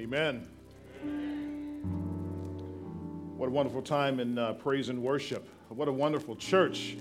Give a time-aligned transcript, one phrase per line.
[0.00, 0.48] Amen.
[3.36, 5.46] What a wonderful time in uh, praise and worship.
[5.68, 6.96] What a wonderful church.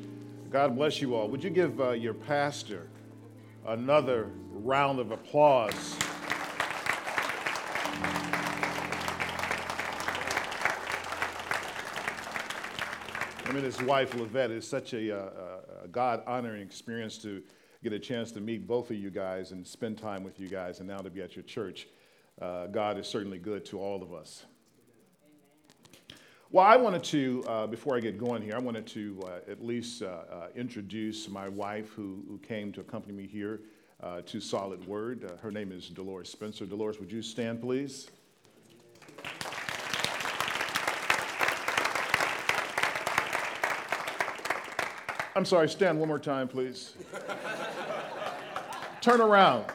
[0.50, 1.30] God bless you all.
[1.30, 2.90] Would you give uh, your pastor
[3.66, 5.98] another round of applause?
[13.46, 17.42] I mean, his wife, Lavette, is such a, uh, a God honoring experience to
[17.82, 20.80] get a chance to meet both of you guys and spend time with you guys,
[20.80, 21.88] and now to be at your church.
[22.42, 24.46] Uh, God is certainly good to all of us.
[26.52, 29.64] Well, I wanted to, uh, before I get going here, I wanted to uh, at
[29.64, 33.62] least uh, uh, introduce my wife who, who came to accompany me here
[34.02, 35.30] uh, to Solid Word.
[35.42, 36.66] her name is Dolores Spencer.
[36.66, 38.10] Dolores, would you stand, please?
[45.36, 46.96] I'm sorry, stand one more time, please.
[49.02, 49.66] Turn around.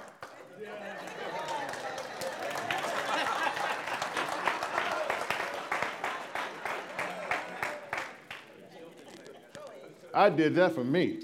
[10.15, 11.20] I did that for me.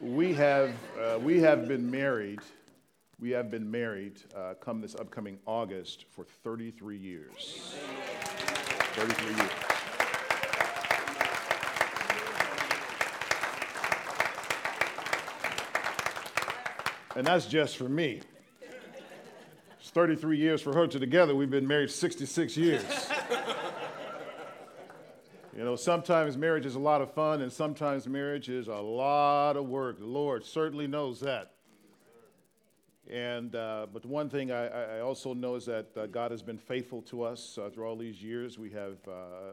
[0.00, 2.40] we have, uh, we have been married
[3.24, 7.74] we have been married uh, come this upcoming August for 33 years.
[8.96, 9.73] 33 years.
[17.16, 18.20] And that's just for me.
[19.78, 20.86] It's 33 years for her.
[20.88, 22.82] To together, we've been married 66 years.
[25.56, 29.56] you know, sometimes marriage is a lot of fun, and sometimes marriage is a lot
[29.56, 30.00] of work.
[30.00, 31.52] The Lord certainly knows that.
[33.08, 36.56] And, uh, but one thing I, I, also know is that uh, God has been
[36.56, 38.58] faithful to us uh, through all these years.
[38.58, 39.52] We have uh, uh,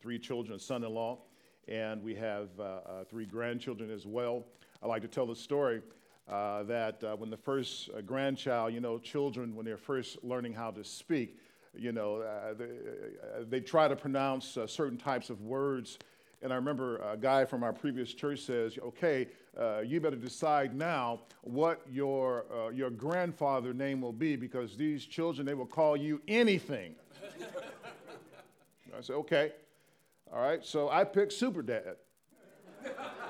[0.00, 1.18] three children, a son in law,
[1.66, 4.44] and we have uh, three grandchildren as well.
[4.80, 5.82] I like to tell the story
[6.28, 10.52] Uh, that uh, when the first uh, grandchild, you know, children, when they're first learning
[10.52, 11.38] how to speak,
[11.74, 12.22] you know,
[12.58, 15.98] they, they, try to pronounce certain types of words.
[16.42, 19.28] And I remember a guy from our previous church says, okay,
[19.58, 25.06] uh, you better decide now what your, uh, your grandfather name will be because these
[25.06, 26.94] children, they will call you anything.
[28.96, 29.52] I said, okay.
[30.32, 31.96] All right, so I picked Super Dad.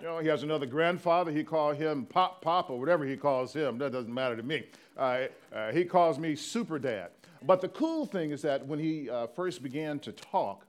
[0.00, 1.30] You know, he has another grandfather.
[1.30, 3.76] He called him Pop Pop or whatever he calls him.
[3.78, 4.64] That doesn't matter to me.
[4.96, 7.10] Uh, uh, he calls me Super Dad.
[7.42, 10.66] But the cool thing is that when he uh, first began to talk,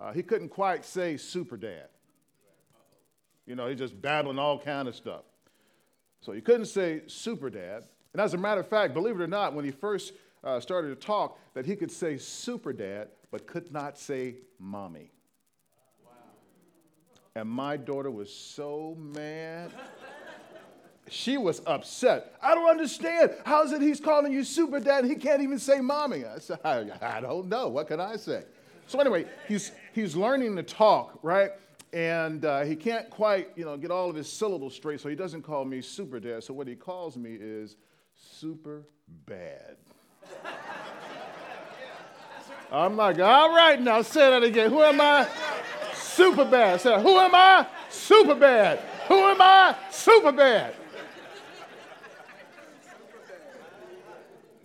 [0.00, 1.88] uh, he couldn't quite say Super Dad.
[3.46, 5.22] You know, he's just babbling all kind of stuff.
[6.20, 7.84] So he couldn't say super dad.
[8.12, 10.12] And as a matter of fact, believe it or not, when he first
[10.44, 15.10] uh, started to talk, that he could say super dad, but could not say mommy.
[17.36, 19.70] And my daughter was so mad.
[21.08, 22.34] she was upset.
[22.42, 23.34] I don't understand.
[23.44, 26.24] How is it he's calling you super dad he can't even say mommy?
[26.24, 27.68] I said, I, I don't know.
[27.68, 28.42] What can I say?
[28.86, 31.52] So anyway, he's, he's learning to talk, right?
[31.92, 35.16] and uh, he can't quite, you know, get all of his syllables straight, so he
[35.16, 36.44] doesn't call me super dad.
[36.44, 37.76] So what he calls me is
[38.14, 38.84] super
[39.26, 39.76] bad.
[42.72, 44.70] I'm like, all right, now say that again.
[44.70, 45.26] Who am I?
[46.10, 46.80] Super bad.
[46.80, 47.66] Say, who am I?
[47.88, 48.80] Super bad.
[49.06, 49.76] Who am I?
[49.90, 50.74] Super bad.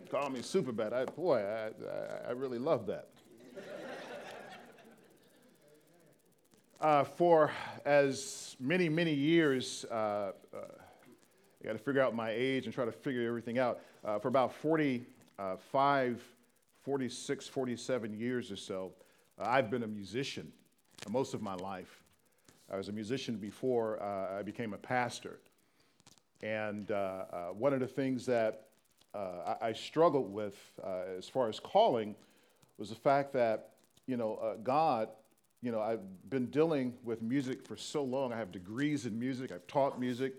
[0.09, 0.91] Call me super bad.
[0.91, 3.09] I, boy, I, I, I really love that.
[6.81, 7.51] uh, for
[7.85, 10.31] as many, many years, uh, uh,
[11.61, 13.81] I got to figure out my age and try to figure everything out.
[14.03, 16.23] Uh, for about 45,
[16.83, 18.93] 46, 47 years or so,
[19.39, 20.51] uh, I've been a musician
[21.09, 22.01] most of my life.
[22.71, 25.39] I was a musician before uh, I became a pastor.
[26.41, 26.89] And
[27.53, 28.67] one of the things that
[29.13, 30.55] I, I, struggled with
[31.17, 32.15] as far as calling
[32.77, 33.69] was the fact that,
[34.05, 35.09] you know, God
[35.65, 38.31] you know, I've been dealing with music for so long.
[38.31, 40.35] I have degrees in music, I've taught music,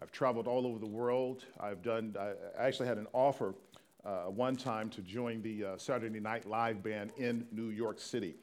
[0.00, 1.44] I've traveled all over the world.
[1.58, 3.56] I've done, I actually had an offer
[4.04, 8.36] uh, one time to join the uh, Saturday Night Live band in New York City.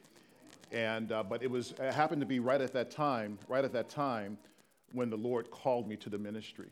[0.72, 3.72] And, uh, but it was, it happened to be right at that time, right at
[3.72, 4.36] that time
[4.92, 6.70] when the Lord called me to the ministry.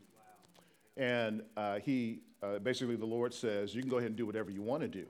[0.96, 4.50] And uh, he, uh, basically the Lord says, you can go ahead and do whatever
[4.50, 5.06] you want to do.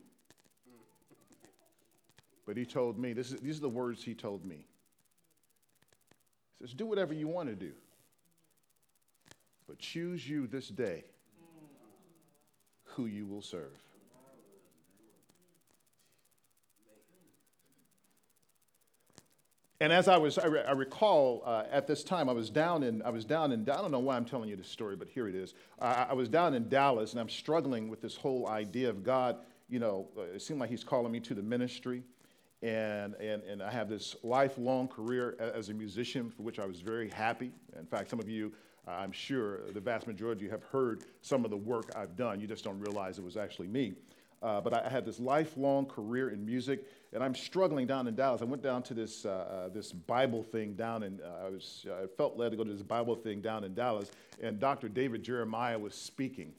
[2.47, 4.67] But he told me, this is, these are the words he told me.
[6.59, 7.73] He says, Do whatever you want to do,
[9.67, 11.05] but choose you this day
[12.85, 13.73] who you will serve.
[19.81, 22.83] And as I was, I, re- I recall uh, at this time, I was down
[22.85, 25.09] in, I was down in, I don't know why I'm telling you this story, but
[25.09, 25.55] here it is.
[25.81, 29.39] I, I was down in Dallas, and I'm struggling with this whole idea of God.
[29.69, 32.05] You know, uh, it seemed like He's calling me to the ministry,
[32.63, 36.81] and and and I have this lifelong career as a musician, for which I was
[36.81, 37.51] very happy.
[37.77, 38.53] In fact, some of you,
[38.87, 42.15] uh, I'm sure, the vast majority of you have heard some of the work I've
[42.15, 42.41] done.
[42.41, 43.95] You just don't realize it was actually me.
[44.45, 48.43] Uh, but I had this lifelong career in music, and I'm struggling down in Dallas.
[48.43, 51.87] I went down to this, uh, uh, this Bible thing down in, uh, I, was,
[51.91, 54.11] I felt led to go to this Bible thing down in Dallas,
[54.43, 54.91] and Dr.
[54.91, 56.53] David Jeremiah was speaking.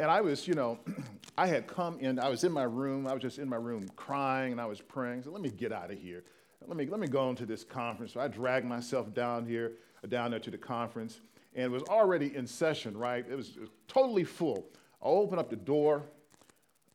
[0.00, 0.78] And I was, you know,
[1.38, 3.86] I had come in, I was in my room, I was just in my room
[3.96, 5.24] crying, and I was praying.
[5.24, 6.24] So let me get out of here.
[6.66, 8.14] Let me, let me go into this conference.
[8.14, 9.72] So I dragged myself down here,
[10.08, 11.20] down there to the conference,
[11.54, 13.22] and it was already in session, right?
[13.30, 14.66] It was, it was totally full.
[15.02, 16.02] I opened up the door,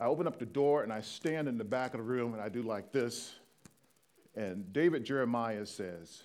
[0.01, 2.42] I open up the door and I stand in the back of the room and
[2.42, 3.36] I do like this.
[4.36, 6.24] And David Jeremiah says,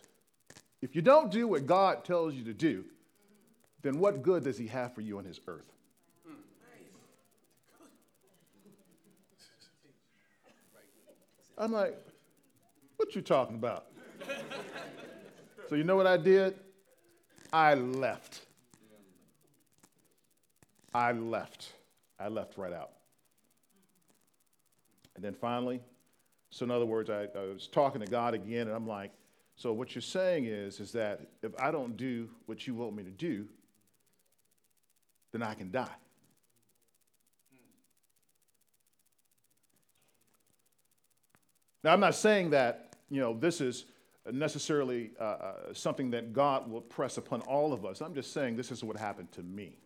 [0.81, 2.87] If you don't do what God tells you to do,
[3.83, 5.71] then what good does he have for you on his earth?
[11.59, 11.99] I'm like,
[12.97, 13.87] what you talking about?
[15.69, 16.55] so you know what I did?
[17.53, 18.41] I left.
[20.95, 21.73] I left.
[22.19, 22.96] I left right out.
[25.17, 25.81] And then finally,
[26.51, 29.11] so in other words, I, I, was talking to God again, and I'm like,
[29.57, 33.03] so what you're saying is, is that if I don't do what you want me
[33.03, 33.47] to do,
[35.33, 35.89] then I can die.
[41.83, 43.87] Now, I'm not saying that, you know, this is
[44.33, 48.01] necessarily uh, uh, something that God will press upon all of us.
[48.01, 49.79] I'm just saying this is what happened to me.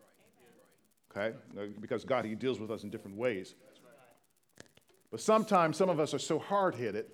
[1.10, 1.36] Okay?
[1.80, 3.54] Because God, He deals with us in different ways.
[5.10, 7.06] But sometimes some of us are so hard headed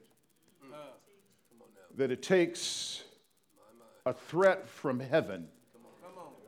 [1.97, 3.05] that it takes
[4.05, 5.49] a threat from heaven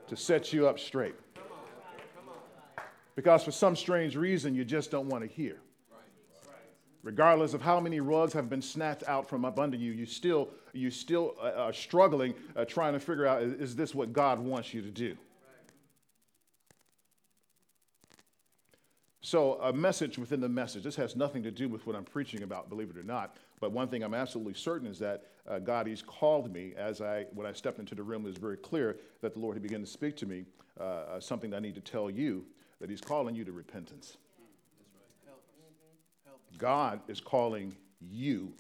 [0.07, 1.15] to set you up straight.
[3.17, 5.61] Because for some strange reason, you just don't want to hear.
[7.03, 10.51] Regardless of how many rugs have been snatched out from up under you, you still,
[10.73, 14.75] you still uh, are struggling, uh, trying to figure out is this what God wants
[14.75, 15.17] you to do?
[19.29, 20.85] So, a message within the message.
[20.85, 23.37] This has nothing to do with what I'm preaching about, believe it or not.
[23.61, 27.27] But one thing I'm absolutely certain is that uh, God, He's called me as I,
[27.35, 29.83] when I stepped into the room, it was very clear that the Lord had begun
[29.83, 30.47] to speak to me
[30.81, 32.47] uh, uh, something that I need to tell you
[32.81, 34.17] that He's calling you to repentance.
[36.57, 38.55] God is calling you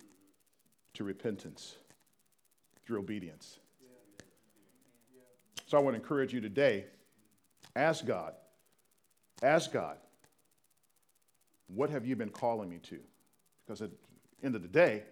[0.93, 1.77] to repentance
[2.85, 3.59] through obedience.
[5.65, 6.85] So I want to encourage you today
[7.75, 8.35] ask God,
[9.43, 9.97] ask God,
[11.69, 12.99] what have you been calling me to?
[13.65, 15.03] Because at the end of the day,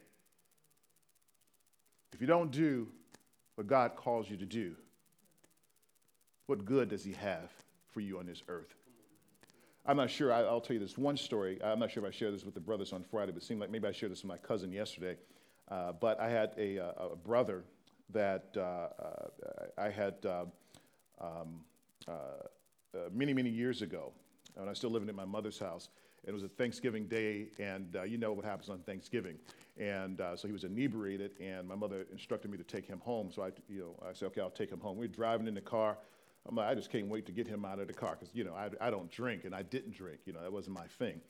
[2.12, 2.88] if you don't do
[3.56, 4.75] what God calls you to do,
[6.47, 7.50] what good does He have
[7.93, 8.75] for you on this earth?
[9.85, 10.32] I'm not sure.
[10.32, 11.61] I, will tell you this one story.
[11.62, 13.61] I'm not sure if I shared this with the brothers on Friday, but it seemed
[13.61, 15.17] like maybe I shared this with my cousin yesterday.
[15.69, 17.64] Uh, but I had a, a, a brother
[18.12, 19.29] that uh, uh,
[19.79, 20.44] I had uh,
[21.20, 21.61] um,
[22.09, 22.12] uh,
[22.94, 24.12] uh, many, many years ago
[24.55, 25.88] when I was still living at my mother's house.
[26.26, 29.37] It was a Thanksgiving day, and uh, you know what happens on Thanksgiving.
[29.78, 33.30] And uh, so he was inebriated, and my mother instructed me to take him home.
[33.33, 34.97] So I, you know, I said, okay, I'll take him home.
[34.97, 35.97] We are driving in the car.
[36.49, 38.42] I'm like, I just can't wait to get him out of the car because, you
[38.42, 40.21] know, I, I don't drink, and I didn't drink.
[40.26, 41.21] You know, that wasn't my thing.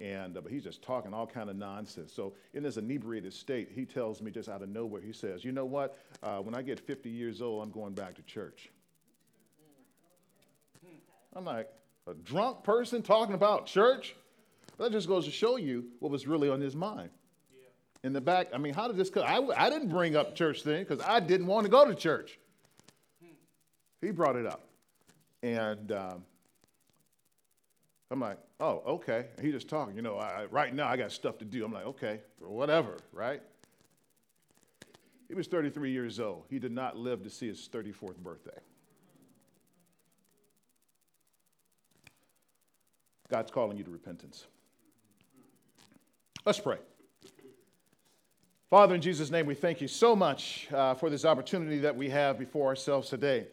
[0.00, 2.12] And, uh, but he's just talking all kind of nonsense.
[2.12, 5.52] So in this inebriated state, he tells me just out of nowhere, he says, you
[5.52, 5.96] know what?
[6.22, 8.70] Uh, when I get 50 years old, I'm going back to church.
[11.34, 11.70] I'm like,
[12.06, 14.14] a drunk person talking about church?
[14.78, 17.10] That just goes to show you what was really on his mind.
[17.54, 17.68] Yeah.
[18.06, 19.24] In the back, I mean, how did this come?
[19.24, 22.38] I, I didn't bring up church thing because I didn't want to go to church.
[23.20, 23.34] Hmm.
[24.00, 24.64] He brought it up.
[25.42, 26.24] And um,
[28.10, 29.26] I'm like, oh, okay.
[29.36, 31.64] And he just talking, you know, I, right now I got stuff to do.
[31.64, 33.42] I'm like, okay, whatever, right?
[35.28, 36.44] He was 33 years old.
[36.50, 38.58] He did not live to see his 34th birthday.
[43.30, 44.46] God's calling you to repentance.
[46.44, 46.78] Let's pray.
[48.68, 52.08] Father, in Jesus' name, we thank you so much uh, for this opportunity that we
[52.10, 53.46] have before ourselves today.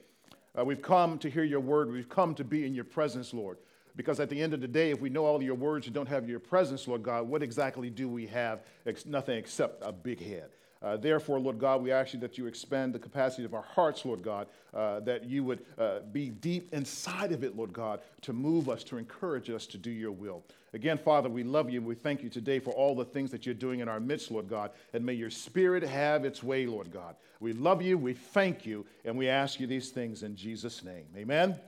[0.57, 1.91] Uh, we've come to hear your word.
[1.91, 3.59] We've come to be in your presence, Lord.
[3.95, 6.07] Because at the end of the day, if we know all your words and don't
[6.07, 8.63] have your presence, Lord God, what exactly do we have?
[8.87, 10.49] Ex- nothing except a big head.
[10.81, 14.05] Uh, therefore, Lord God, we ask you that you expand the capacity of our hearts,
[14.05, 18.31] Lord God, uh, that you would uh, be deep inside of it, Lord God, to
[18.31, 20.41] move us, to encourage us to do your will.
[20.73, 23.45] Again, Father, we love you and we thank you today for all the things that
[23.45, 26.93] you're doing in our midst, Lord God, and may your spirit have its way, Lord
[26.93, 27.15] God.
[27.41, 31.05] We love you, we thank you, and we ask you these things in Jesus' name.
[31.17, 31.59] Amen.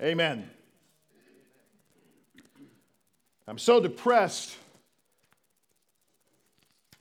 [0.00, 0.10] Amen.
[0.10, 0.50] Amen.
[3.46, 4.56] I'm so depressed,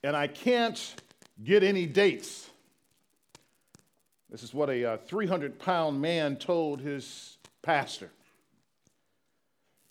[0.04, 0.96] and I can't
[1.44, 2.50] get any dates.
[4.30, 8.10] This is what a 300 uh, pound man told his pastor.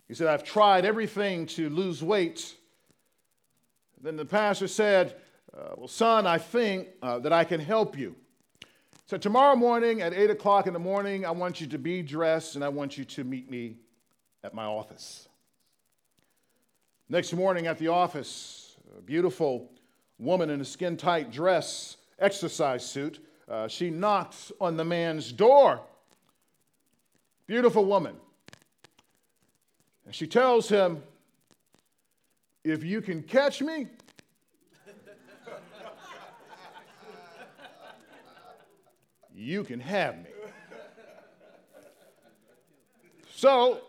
[0.07, 2.55] He said, I've tried everything to lose weight.
[4.01, 5.15] Then the pastor said,
[5.57, 8.15] uh, Well, son, I think uh, that I can help you.
[9.05, 12.55] So, tomorrow morning at 8 o'clock in the morning, I want you to be dressed
[12.55, 13.77] and I want you to meet me
[14.43, 15.27] at my office.
[17.09, 19.72] Next morning at the office, a beautiful
[20.23, 25.81] woman in a skin tight dress, exercise suit, uh, she knocks on the man's door.
[27.45, 28.15] Beautiful woman.
[30.05, 31.03] And she tells him,
[32.63, 33.87] If you can catch me,
[39.35, 40.29] you can have me.
[43.35, 43.81] So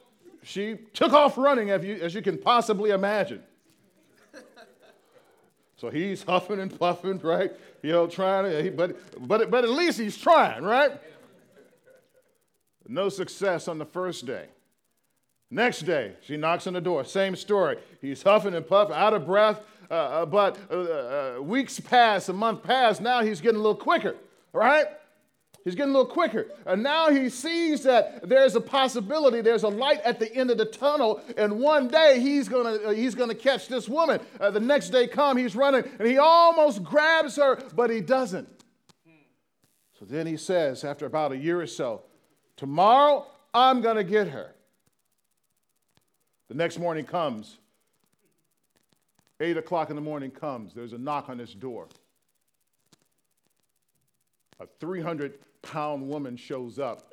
[0.42, 3.42] she took off running, as you, as you can possibly imagine.
[5.84, 7.52] So he's huffing and puffing, right?
[7.82, 8.96] You know, trying to, but,
[9.28, 10.92] but, but at least he's trying, right?
[12.88, 14.46] No success on the first day.
[15.50, 17.04] Next day, she knocks on the door.
[17.04, 17.76] Same story.
[18.00, 19.60] He's huffing and puffing, out of breath.
[19.90, 22.98] Uh, uh but uh, uh, weeks pass, a month pass.
[22.98, 24.16] Now he's getting a little quicker,
[24.54, 24.86] right?
[25.64, 26.48] He's getting a little quicker.
[26.66, 30.58] And now he sees that there's a possibility, there's a light at the end of
[30.58, 34.20] the tunnel, and one day he's going to uh, he's gonna catch this woman.
[34.38, 38.46] Uh, the next day come, he's running, and he almost grabs her, but he doesn't.
[39.98, 42.02] So then he says, after about a year or so,
[42.56, 44.54] tomorrow I'm going to get her.
[46.48, 47.58] The next morning comes.
[49.40, 50.74] Eight o'clock in the morning comes.
[50.74, 51.88] There's a knock on his door.
[54.60, 57.10] A 300 pound woman shows up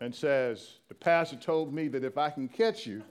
[0.00, 3.02] and says, The pastor told me that if I can catch you,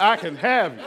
[0.00, 0.84] I can have you.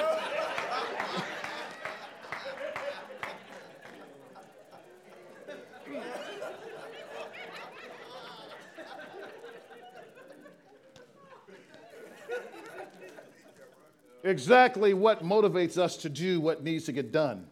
[14.25, 17.45] Exactly what motivates us to do what needs to get done.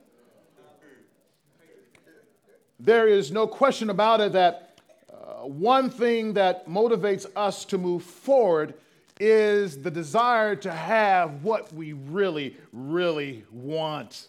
[2.79, 8.03] There is no question about it that uh, one thing that motivates us to move
[8.03, 8.73] forward
[9.19, 14.27] is the desire to have what we really, really want.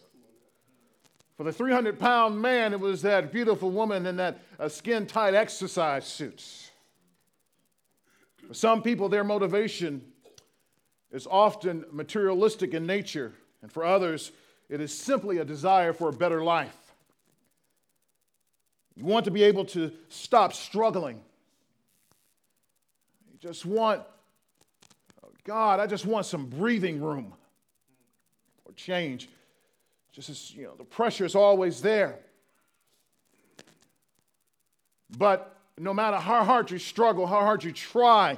[1.36, 5.34] For the 300 pound man, it was that beautiful woman in that uh, skin tight
[5.34, 6.70] exercise suit.
[8.46, 10.02] For some people, their motivation
[11.14, 14.32] is often materialistic in nature, and for others,
[14.68, 16.76] it is simply a desire for a better life.
[18.96, 21.20] You want to be able to stop struggling.
[23.32, 24.02] You just want,
[25.24, 27.32] oh God, I just want some breathing room
[28.64, 29.28] or change.
[30.12, 32.18] Just as, you know, the pressure is always there.
[35.16, 38.36] But no matter how hard you struggle, how hard you try,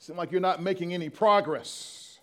[0.00, 2.18] Seem like you're not making any progress.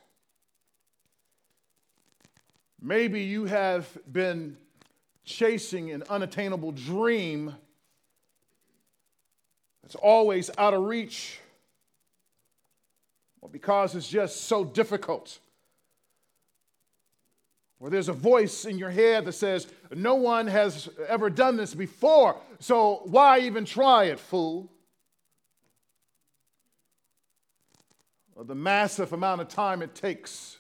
[2.82, 4.58] Maybe you have been
[5.24, 7.54] chasing an unattainable dream
[9.84, 11.40] that's always out of reach,
[13.42, 15.38] or because it's just so difficult.
[17.80, 21.76] Or there's a voice in your head that says, No one has ever done this
[21.76, 24.68] before, so why even try it, fool?
[28.44, 30.58] The massive amount of time it takes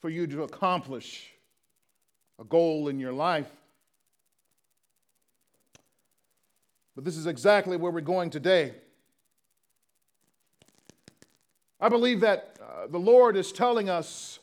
[0.00, 1.32] for you to accomplish
[2.40, 3.50] a goal in your life.
[6.94, 8.74] But this is exactly where we're going today.
[11.80, 14.38] I believe that uh, the Lord is telling us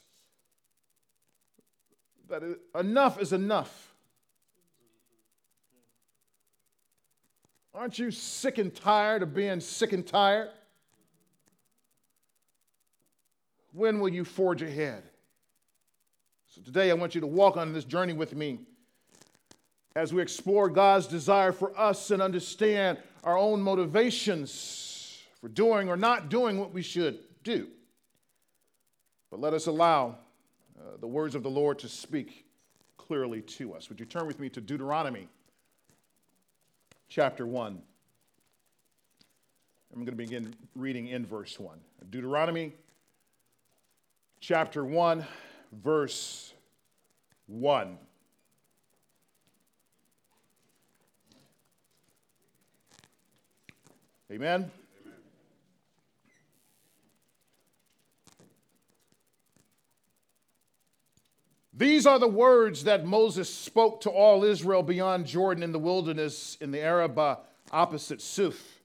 [2.29, 2.44] that
[2.75, 3.94] enough is enough.
[7.74, 10.50] Aren't you sick and tired of being sick and tired?
[13.72, 15.04] When will you forge ahead?
[16.48, 18.60] So today I want you to walk on this journey with me
[19.96, 25.98] as we explore God's desire for us and understand our own motivations for doing or
[25.98, 27.68] not doing what we should do.
[29.30, 30.18] But let us allow
[30.80, 32.46] uh, the words of the Lord to speak
[32.98, 33.90] clearly to us.
[33.90, 35.28] Would you turn with me to Deuteronomy
[37.10, 37.82] chapter 1?
[39.92, 41.80] I'm going to begin reading in verse 1.
[42.10, 42.74] Deuteronomy
[44.39, 45.25] chapter 1,
[45.72, 46.53] verse
[47.48, 47.98] 1.
[54.31, 54.72] Amen.
[61.74, 66.58] These are the words that Moses spoke to all Israel beyond Jordan in the wilderness
[66.60, 67.38] in the Arabah
[67.72, 68.81] opposite Suph,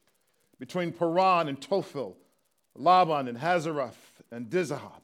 [0.59, 2.15] between Paran and Tophel,
[2.77, 3.95] Laban and Hazeroth
[4.31, 5.04] and Dizahab.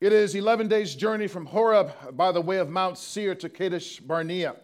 [0.00, 3.98] It is 11 days' journey from Horeb by the way of Mount Seir to Kadesh
[3.98, 4.54] Barnea.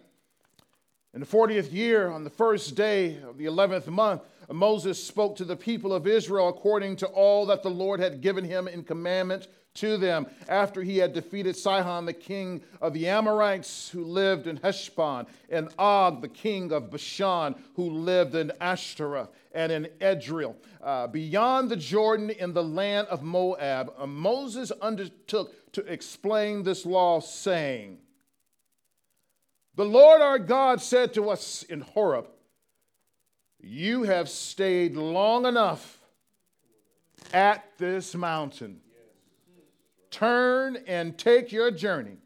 [1.13, 5.43] In the 40th year, on the first day of the 11th month, Moses spoke to
[5.43, 9.49] the people of Israel according to all that the Lord had given him in commandment
[9.75, 14.57] to them after he had defeated Sihon, the king of the Amorites, who lived in
[14.57, 20.55] Heshbon, and Og, the king of Bashan, who lived in Ashtaroth and in Edrei.
[20.81, 26.85] Uh, beyond the Jordan in the land of Moab, uh, Moses undertook to explain this
[26.85, 27.97] law, saying,
[29.75, 32.27] The Lord our God said to us in Horeb,
[33.59, 35.99] You have stayed long enough
[37.33, 38.79] at this mountain
[40.11, 42.17] Turn and take your journey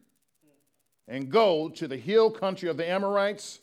[1.07, 3.59] and go to the hill country of the Amorites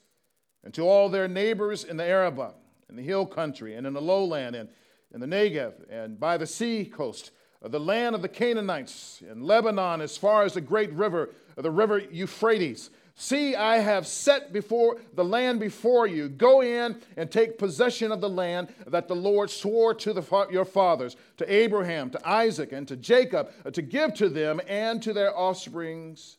[0.64, 2.54] and to all their neighbors in the Arabah,
[2.88, 4.68] in the hill country, and in the lowland, and
[5.14, 7.30] in the Negev, and by the sea coast,
[7.62, 11.98] the land of the Canaanites, and Lebanon, as far as the great river, the river
[11.98, 16.28] Euphrates See, I have set before the land before you.
[16.28, 20.66] Go in and take possession of the land that the Lord swore to the, your
[20.66, 25.14] fathers, to Abraham, to Isaac, and to Jacob, uh, to give to them and to
[25.14, 26.36] their offsprings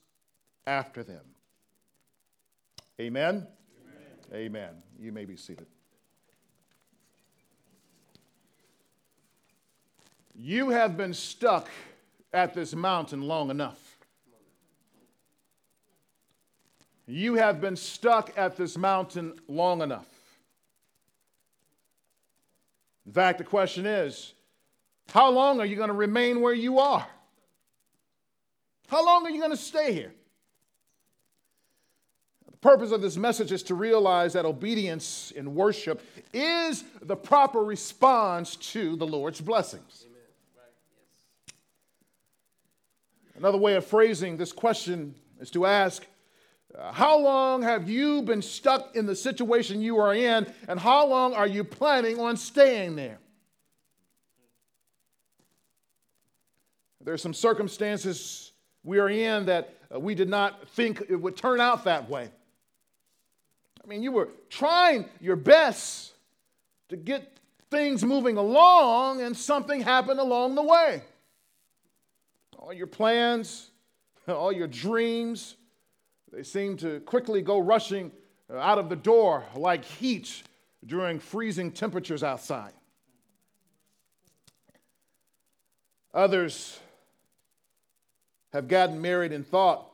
[0.68, 1.24] after them.
[3.02, 3.48] Amen?
[4.32, 4.46] Amen.
[4.46, 4.70] Amen.
[5.00, 5.66] You may be seated.
[10.36, 11.70] You have been stuck
[12.32, 13.87] at this mountain long enough.
[17.08, 20.08] You have been stuck at this mountain long enough.
[23.06, 24.34] In fact, the question is
[25.10, 27.08] how long are you going to remain where you are?
[28.88, 30.14] How long are you going to stay here?
[32.52, 36.02] The purpose of this message is to realize that obedience in worship
[36.34, 40.06] is the proper response to the Lord's blessings.
[43.38, 46.06] Another way of phrasing this question is to ask
[46.78, 51.34] how long have you been stuck in the situation you are in, and how long
[51.34, 53.18] are you planning on staying there?
[57.04, 58.52] There are some circumstances
[58.84, 62.30] we are in that uh, we did not think it would turn out that way.
[63.84, 66.14] I mean, you were trying your best
[66.90, 67.38] to get
[67.72, 71.02] things moving along, and something happened along the way.
[72.58, 73.70] All your plans,
[74.28, 75.56] all your dreams,
[76.38, 78.12] they seem to quickly go rushing
[78.48, 80.44] uh, out of the door like heat
[80.86, 82.74] during freezing temperatures outside.
[86.14, 86.80] Others
[88.54, 89.90] have gotten married and thought,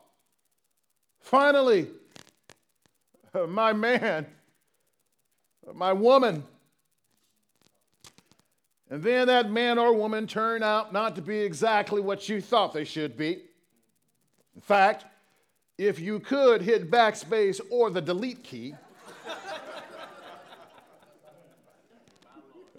[1.21, 1.87] finally,
[3.47, 4.25] my man,
[5.73, 6.43] my woman.
[8.89, 12.73] And then that man or woman turned out not to be exactly what you thought
[12.73, 13.43] they should be.
[14.55, 15.05] In fact,
[15.77, 18.75] if you could hit backspace or the delete key,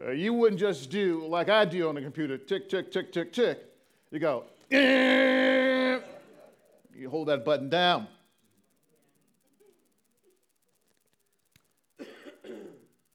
[0.04, 3.32] uh, you wouldn't just do like I do on the computer tick, tick, tick, tick,
[3.32, 3.58] tick.
[4.10, 4.44] You go,
[6.94, 8.06] you hold that button down.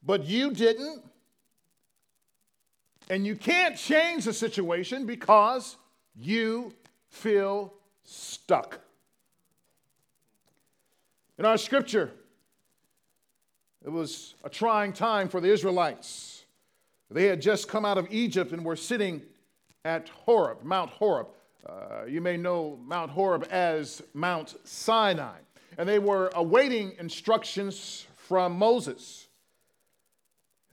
[0.02, 1.04] But you didn't.
[3.08, 5.76] And you can't change the situation because
[6.14, 6.72] you
[7.08, 8.80] feel stuck.
[11.40, 12.10] In our scripture,
[13.82, 16.44] it was a trying time for the Israelites.
[17.10, 19.22] They had just come out of Egypt and were sitting
[19.86, 21.28] at Horeb, Mount Horeb.
[21.66, 25.38] Uh, you may know Mount Horeb as Mount Sinai.
[25.78, 29.26] And they were awaiting instructions from Moses.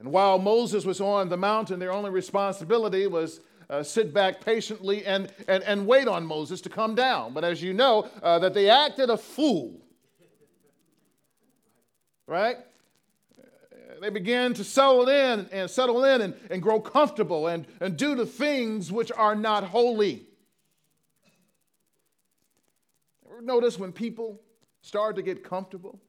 [0.00, 5.06] And while Moses was on the mountain, their only responsibility was uh, sit back patiently
[5.06, 7.32] and, and, and wait on Moses to come down.
[7.32, 9.80] But as you know, uh, that they acted a fool
[12.28, 12.58] right?
[14.00, 18.14] They begin to settle in and settle in and, and grow comfortable and, and do
[18.14, 20.26] the things which are not holy.
[23.42, 24.40] Notice when people
[24.82, 26.00] start to get comfortable,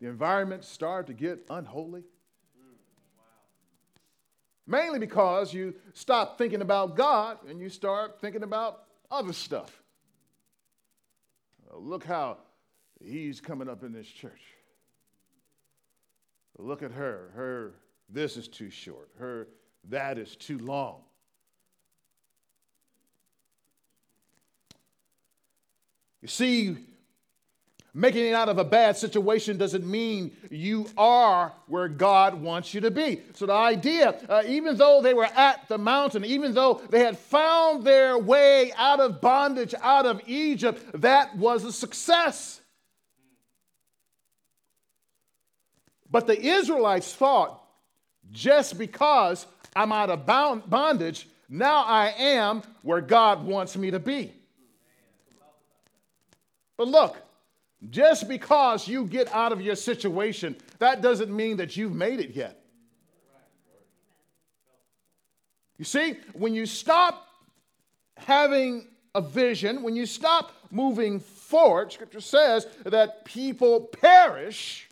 [0.00, 2.04] the environment start to get unholy?
[4.66, 9.82] Mainly because you stop thinking about God and you start thinking about other stuff.
[11.76, 12.38] look how
[13.02, 14.53] he's coming up in this church.
[16.58, 17.30] Look at her.
[17.34, 17.74] Her
[18.08, 19.10] this is too short.
[19.18, 19.48] Her
[19.88, 21.00] that is too long.
[26.22, 26.76] You see,
[27.96, 32.80] Making it out of a bad situation doesn't mean you are where God wants you
[32.80, 33.20] to be.
[33.34, 37.16] So, the idea, uh, even though they were at the mountain, even though they had
[37.16, 42.60] found their way out of bondage, out of Egypt, that was a success.
[46.14, 47.60] But the Israelites thought,
[48.30, 54.32] just because I'm out of bondage, now I am where God wants me to be.
[56.76, 57.16] But look,
[57.90, 62.36] just because you get out of your situation, that doesn't mean that you've made it
[62.36, 62.60] yet.
[65.78, 67.26] You see, when you stop
[68.18, 74.83] having a vision, when you stop moving forward, Scripture says that people perish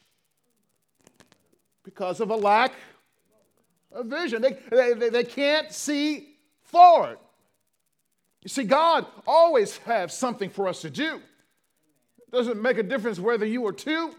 [1.84, 2.72] because of a lack
[3.92, 4.42] of vision.
[4.42, 6.28] They, they, they can't see
[6.62, 7.18] forward.
[8.42, 11.16] You see, God always has something for us to do.
[12.18, 14.14] It Doesn't make a difference whether you were two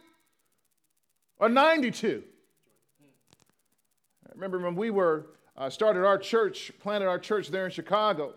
[1.39, 2.23] or 92.
[4.25, 8.33] I remember when we were uh, started our church, planted our church there in Chicago.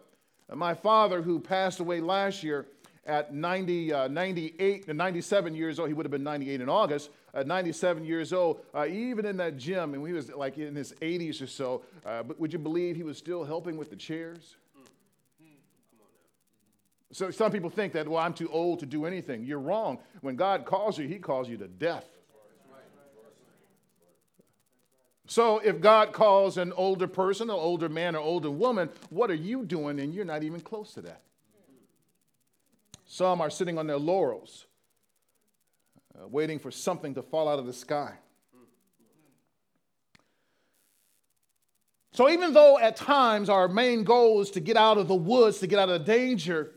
[0.51, 2.67] Uh, my father, who passed away last year
[3.07, 7.47] at 90, uh, 98, 97 years old, he would have been 98 in August, at
[7.47, 11.43] 97 years old, uh, even in that gym, and he was like in his 80s
[11.43, 14.57] or so, uh, but would you believe he was still helping with the chairs?
[17.13, 19.45] So some people think that, well, I'm too old to do anything.
[19.45, 19.99] You're wrong.
[20.23, 22.05] When God calls you, He calls you to death.
[25.29, 29.35] So if God calls an older person, an older man, or older woman, what are
[29.35, 29.99] you doing?
[29.99, 31.23] And you're not even close to that.
[33.07, 34.67] Some are sitting on their laurels,
[36.17, 38.15] uh, waiting for something to fall out of the sky.
[42.13, 45.59] So even though at times our main goal is to get out of the woods,
[45.59, 46.73] to get out of danger,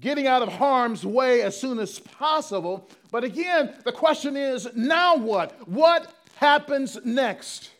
[0.00, 2.88] getting out of harm's way as soon as possible.
[3.12, 5.68] But again, the question is now what?
[5.68, 7.70] What happens next?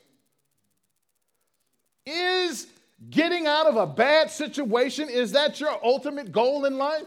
[2.06, 2.68] Is
[3.10, 7.06] getting out of a bad situation is that your ultimate goal in life?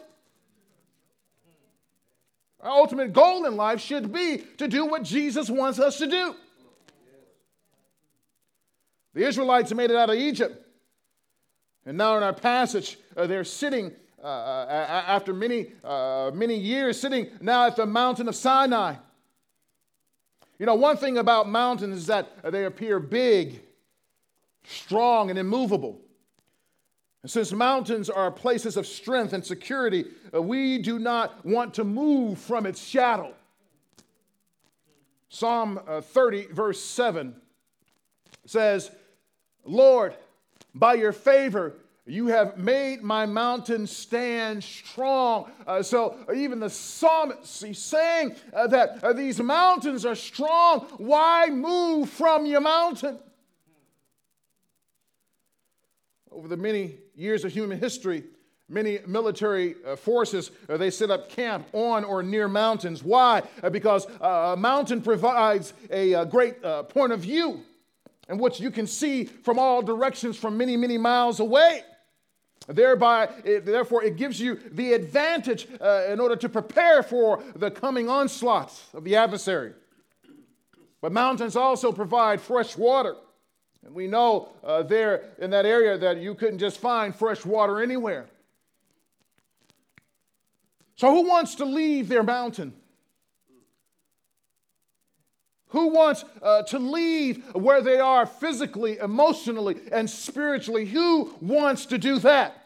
[2.61, 6.35] Our ultimate goal in life should be to do what Jesus wants us to do.
[9.13, 10.65] The Israelites made it out of Egypt.
[11.85, 16.99] And now in our passage, uh, they're sitting uh, uh after many, uh, many years
[16.99, 18.95] sitting now at the mountain of Sinai.
[20.59, 23.61] You know, one thing about mountains is that they appear big,
[24.65, 26.01] strong, and immovable.
[27.21, 31.83] And since mountains are places of strength and security, uh, we do not want to
[31.83, 33.33] move from its shadow.
[35.27, 37.35] Psalm uh, 30, verse 7
[38.45, 38.89] says,
[39.65, 40.15] Lord,
[40.73, 45.51] by your favor, you have made my mountain stand strong.
[45.67, 50.87] Uh, so even the psalmist, he's saying uh, that uh, these mountains are strong.
[50.97, 53.19] Why move from your mountain?
[56.39, 58.23] Over the many years of human history,
[58.69, 63.69] many military uh, forces uh, they set up camp on or near mountains why uh,
[63.69, 67.59] because uh, a mountain provides a, a great uh, point of view
[68.29, 71.81] in which you can see from all directions from many many miles away
[72.67, 77.71] Thereby, it, therefore, it gives you the advantage uh, in order to prepare for the
[77.71, 79.73] coming onslaught of the adversary.
[81.01, 83.15] But mountains also provide fresh water.
[83.85, 87.81] And we know uh, there in that area that you couldn't just find fresh water
[87.81, 88.27] anywhere.
[90.95, 92.73] So, who wants to leave their mountain?
[95.69, 100.85] Who wants uh, to leave where they are physically, emotionally, and spiritually?
[100.85, 102.65] Who wants to do that?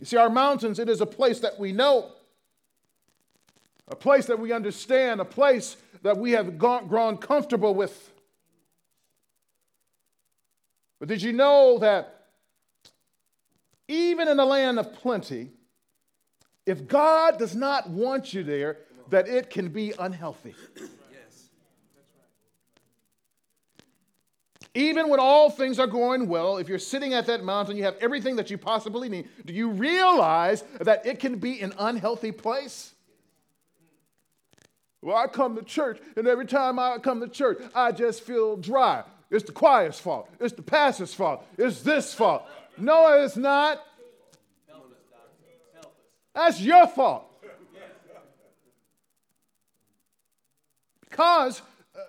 [0.00, 2.12] You see, our mountains, it is a place that we know,
[3.88, 8.12] a place that we understand, a place that we have gone, grown comfortable with.
[10.98, 12.26] But did you know that
[13.88, 15.50] even in a land of plenty,
[16.66, 20.54] if God does not want you there, that it can be unhealthy.
[24.74, 27.96] Even when all things are going well, if you're sitting at that mountain, you have
[28.00, 32.92] everything that you possibly need, do you realize that it can be an unhealthy place?
[35.00, 38.56] Well, I come to church, and every time I come to church, I just feel
[38.56, 39.04] dry.
[39.30, 40.30] It's the choir's fault.
[40.40, 41.46] It's the pastor's fault.
[41.58, 42.44] It's this fault.
[42.78, 43.84] No, it's not.
[46.34, 47.24] That's your fault.
[51.00, 51.62] Because
[51.96, 52.00] uh,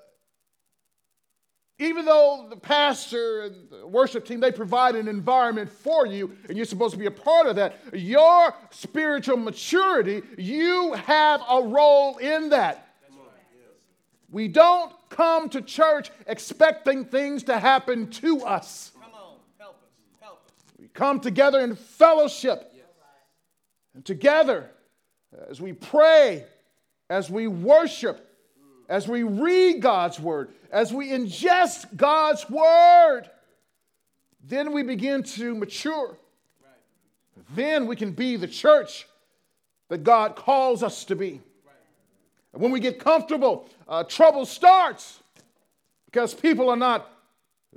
[1.79, 6.55] even though the pastor and the worship team they provide an environment for you and
[6.55, 12.17] you're supposed to be a part of that your spiritual maturity you have a role
[12.17, 12.93] in that
[14.29, 18.91] we don't come to church expecting things to happen to us.
[18.93, 20.51] Come on, help us, help us.
[20.79, 22.71] We come together in fellowship.
[22.73, 22.85] Yes.
[23.95, 24.69] And together,
[25.49, 26.45] as we pray,
[27.09, 28.25] as we worship,
[28.87, 33.23] as we read God's word, as we ingest God's word,
[34.43, 36.17] then we begin to mature.
[36.63, 37.45] Right.
[37.55, 39.07] Then we can be the church
[39.89, 41.41] that God calls us to be.
[42.53, 45.19] And when we get comfortable, uh, trouble starts
[46.05, 47.11] because people are not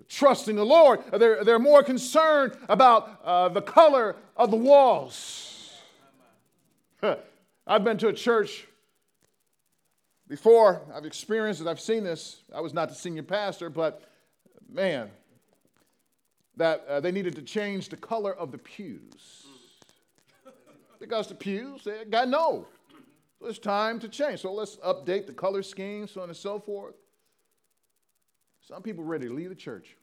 [0.09, 1.01] trusting the Lord.
[1.13, 5.71] They're, they're more concerned about uh, the color of the walls.
[7.67, 8.67] I've been to a church
[10.29, 12.43] before, I've experienced it, I've seen this.
[12.55, 14.03] I was not the senior pastor, but
[14.73, 15.11] man,
[16.57, 19.47] that uh, they needed to change the color of the pews.
[20.99, 22.67] because the pews, they got no.
[23.45, 24.41] It's time to change.
[24.41, 26.95] So let's update the color scheme, so on and so forth.
[28.61, 29.97] Some people ready to leave the church.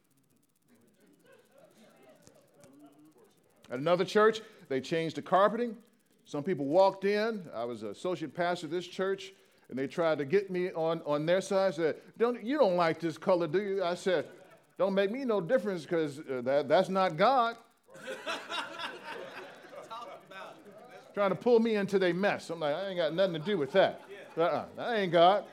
[3.72, 5.78] At another church, they changed the carpeting.
[6.26, 7.44] Some people walked in.
[7.54, 9.32] I was an associate pastor of this church,
[9.70, 11.68] and they tried to get me on, on their side.
[11.68, 13.84] I said, don't, You don't like this color, do you?
[13.84, 14.26] I said,
[14.78, 17.56] Don't make me no difference because uh, that, that's not God.
[21.20, 22.50] Trying to pull me into their mess.
[22.50, 24.04] I'm like, I ain't got nothing to do with that.
[24.38, 25.44] Uh-uh, that ain't God.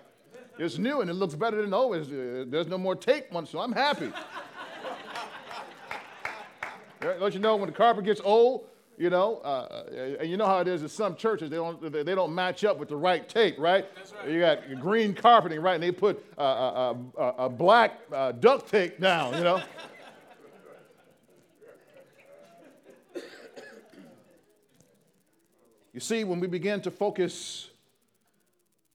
[0.61, 2.07] It's new and it looks better than always.
[2.07, 4.13] Uh, there's no more tape on, so I'm happy.
[7.01, 10.47] Don't you know when the carpet gets old, you know, uh, uh, and you know
[10.47, 13.29] how it is in some churches, they don't, they don't match up with the right
[13.29, 13.87] tape, right?
[14.19, 14.29] right.
[14.31, 18.01] You got green carpeting, right, and they put uh, uh, uh a black
[18.41, 19.61] duct tape down, you know.
[25.97, 27.71] You see, when we begin to focus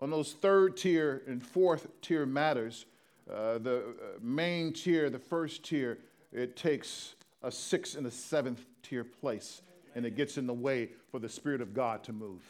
[0.02, 2.86] on those third tier and fourth tier matters,
[3.28, 5.98] uh, the uh, main tier, the first tier,
[6.32, 9.64] it takes a sixth and a seventh tier place,
[9.96, 12.44] and it gets in the way for the Spirit of God to move.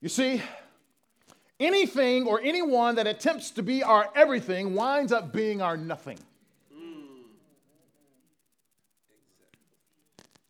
[0.00, 0.40] You see,
[1.60, 6.18] anything or anyone that attempts to be our everything winds up being our nothing.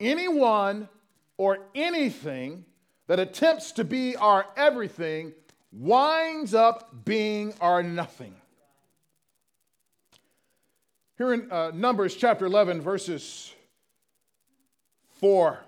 [0.01, 0.89] Anyone
[1.37, 2.65] or anything
[3.07, 5.33] that attempts to be our everything
[5.73, 8.35] winds up being our nothing.
[11.17, 13.53] Here in uh, Numbers chapter 11, verses
[15.21, 15.59] 4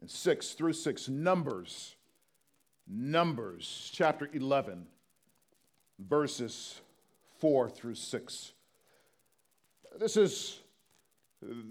[0.00, 1.96] and 6 through 6, Numbers,
[2.88, 4.86] Numbers chapter 11,
[5.98, 6.80] verses
[7.40, 8.52] 4 through 6.
[9.98, 10.60] This is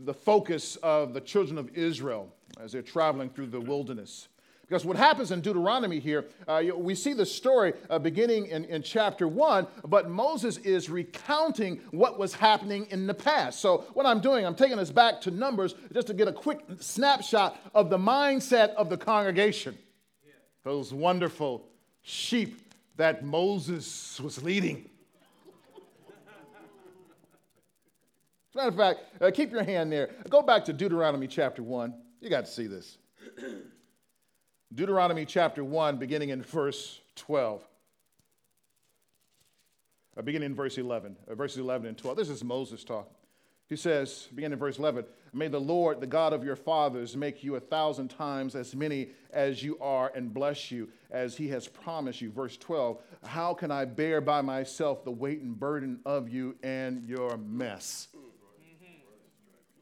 [0.03, 4.27] the focus of the children of Israel as they're traveling through the wilderness.
[4.67, 8.81] Because what happens in Deuteronomy here, uh, we see the story uh, beginning in, in
[8.81, 13.59] chapter 1, but Moses is recounting what was happening in the past.
[13.59, 16.61] So, what I'm doing, I'm taking us back to Numbers just to get a quick
[16.79, 19.77] snapshot of the mindset of the congregation.
[20.25, 20.33] Yeah.
[20.63, 21.67] Those wonderful
[22.01, 24.89] sheep that Moses was leading.
[28.37, 30.09] As a matter of fact, uh, keep your hand there.
[30.29, 31.93] Go back to Deuteronomy chapter 1.
[32.21, 32.97] You got to see this.
[34.73, 37.63] Deuteronomy chapter 1, beginning in verse 12.
[40.17, 42.17] Uh, beginning in verse 11, uh, verses 11 and 12.
[42.17, 43.11] This is Moses talking.
[43.67, 47.43] He says, beginning in verse 11, May the Lord, the God of your fathers, make
[47.43, 51.67] you a thousand times as many as you are and bless you as he has
[51.67, 52.31] promised you.
[52.31, 57.03] Verse 12, How can I bear by myself the weight and burden of you and
[57.05, 58.07] your mess?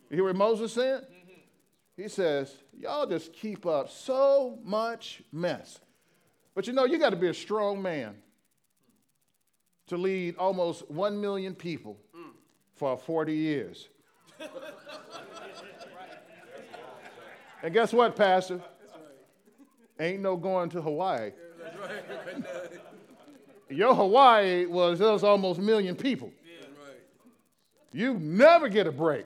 [0.10, 1.04] You hear what Moses said?
[1.04, 2.02] Mm-hmm.
[2.02, 5.80] He says, Y'all just keep up so much mess.
[6.56, 8.16] But you know, you got to be a strong man
[9.88, 12.32] to lead almost 1 million people mm.
[12.76, 13.89] for 40 years.
[17.63, 18.60] And guess what, Pastor?
[19.98, 21.32] Ain't no going to Hawaii.
[23.70, 26.32] Your Hawaii was, was almost a million people.
[27.94, 29.26] You never get a break.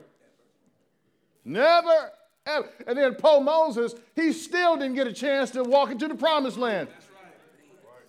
[1.48, 2.12] Never,
[2.44, 2.68] ever.
[2.86, 6.58] And then Paul Moses, he still didn't get a chance to walk into the promised
[6.58, 6.88] land.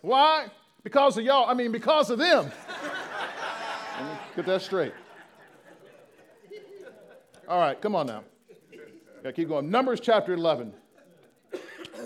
[0.02, 0.48] Why?
[0.84, 1.50] Because of y'all.
[1.50, 2.52] I mean, because of them.
[4.36, 4.92] get that straight.
[7.48, 8.26] All right, come on now.
[9.24, 9.70] Yeah, keep going.
[9.70, 10.74] Numbers chapter 11,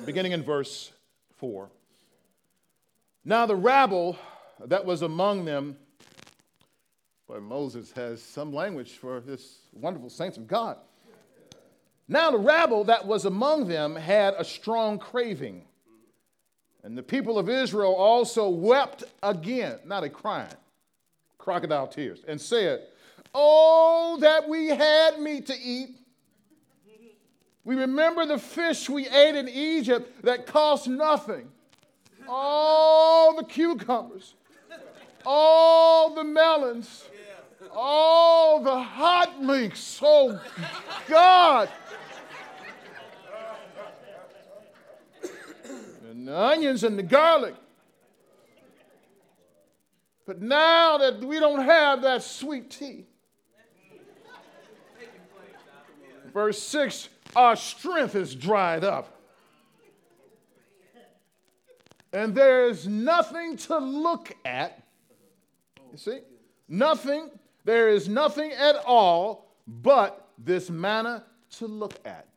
[0.05, 0.91] beginning in verse
[1.37, 1.67] 4.
[3.25, 4.17] Now the rabble
[4.63, 5.77] that was among them,
[7.27, 10.77] but Moses has some language for this wonderful saints of God.
[12.07, 15.63] Now the rabble that was among them had a strong craving.
[16.83, 20.53] And the people of Israel also wept again, not a crying,
[21.37, 22.87] crocodile tears, and said,
[23.33, 25.95] Oh, that we had meat to eat.
[27.63, 31.49] We remember the fish we ate in Egypt that cost nothing.
[32.27, 34.35] All the cucumbers,
[35.25, 37.05] all the melons,
[37.71, 39.99] all the hot links.
[40.01, 40.39] Oh,
[41.07, 41.69] God.
[46.23, 47.53] And the onions and the garlic.
[50.25, 53.07] But now that we don't have that sweet tea,
[56.33, 59.19] verse 6 our strength is dried up.
[62.13, 64.81] And there is nothing to look at.
[65.91, 66.19] You see?
[66.69, 67.31] Nothing.
[67.65, 71.25] There is nothing at all but this manna
[71.57, 72.27] to look at.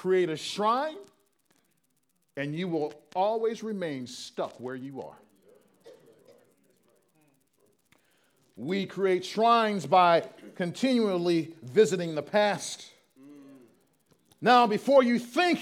[0.00, 0.96] Create a shrine
[2.38, 5.18] and you will always remain stuck where you are.
[8.56, 12.86] We create shrines by continually visiting the past.
[14.40, 15.60] Now, before you think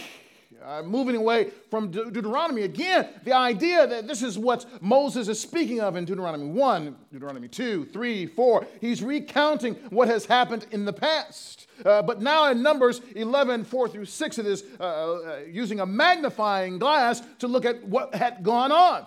[0.65, 2.63] uh, moving away from De- Deuteronomy.
[2.63, 7.49] Again, the idea that this is what Moses is speaking of in Deuteronomy 1, Deuteronomy
[7.49, 8.67] 2, 3, 4.
[8.81, 11.67] He's recounting what has happened in the past.
[11.85, 15.87] Uh, but now in Numbers 11, 4 through 6, it is uh, uh, using a
[15.87, 19.07] magnifying glass to look at what had gone on.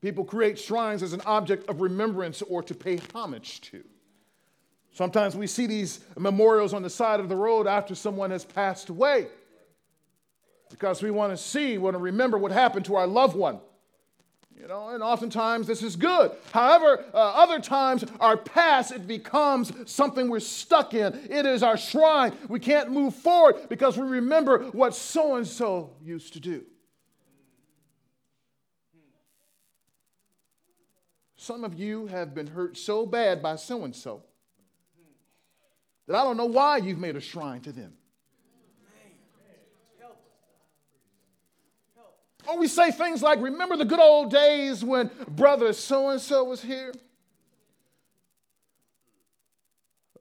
[0.00, 3.82] People create shrines as an object of remembrance or to pay homage to.
[4.94, 8.88] Sometimes we see these memorials on the side of the road after someone has passed
[8.88, 9.26] away
[10.70, 13.58] because we want to see, we want to remember what happened to our loved one.
[14.56, 16.30] You know, and oftentimes this is good.
[16.52, 21.12] However, uh, other times our past it becomes something we're stuck in.
[21.28, 22.32] It is our shrine.
[22.48, 26.64] We can't move forward because we remember what so and so used to do.
[31.34, 34.22] Some of you have been hurt so bad by so and so
[36.06, 37.92] that I don't know why you've made a shrine to them.
[42.46, 46.44] Or we say things like, Remember the good old days when brother so and so
[46.44, 46.92] was here?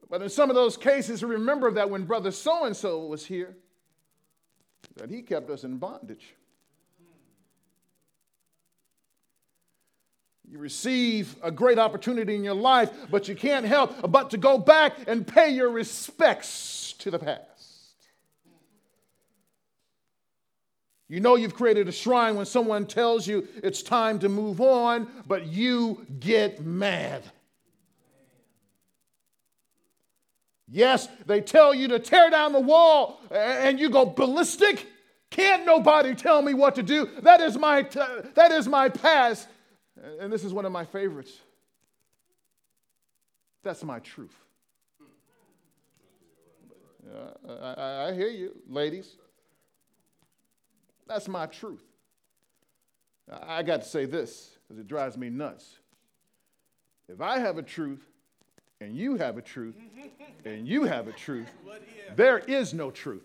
[0.09, 3.57] But in some of those cases, remember that when brother so and so was here,
[4.95, 6.35] that he kept us in bondage.
[10.53, 14.59] You receive a great opportunity in your life, but you can't help but to go
[14.59, 17.95] back and pay your respects to the past.
[21.09, 25.07] You know you've created a shrine when someone tells you it's time to move on,
[25.25, 27.23] but you get mad.
[30.69, 34.85] Yes, they tell you to tear down the wall and you go ballistic.
[35.31, 37.09] Can't nobody tell me what to do.
[37.23, 37.99] That is my, t-
[38.35, 39.47] that is my past.
[40.03, 41.39] And this is one of my favorites.
[43.63, 44.35] That's my truth.
[47.47, 49.15] I, I hear you, ladies.
[51.07, 51.83] That's my truth.
[53.31, 55.77] I got to say this because it drives me nuts.
[57.07, 58.03] If I have a truth,
[58.81, 59.75] and you have a truth,
[60.45, 61.49] and you have a truth,
[62.15, 63.23] there is no truth.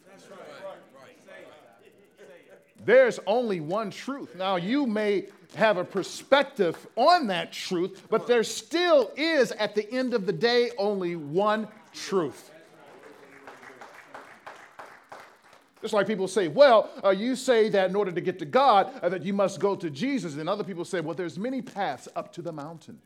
[2.85, 4.37] There's only one truth.
[4.37, 9.91] Now, you may have a perspective on that truth, but there still is, at the
[9.93, 12.51] end of the day, only one truth.
[15.81, 18.93] Just like people say, well, uh, you say that in order to get to God,
[19.01, 20.37] uh, that you must go to Jesus.
[20.37, 22.99] And other people say, well, there's many paths up to the mountain.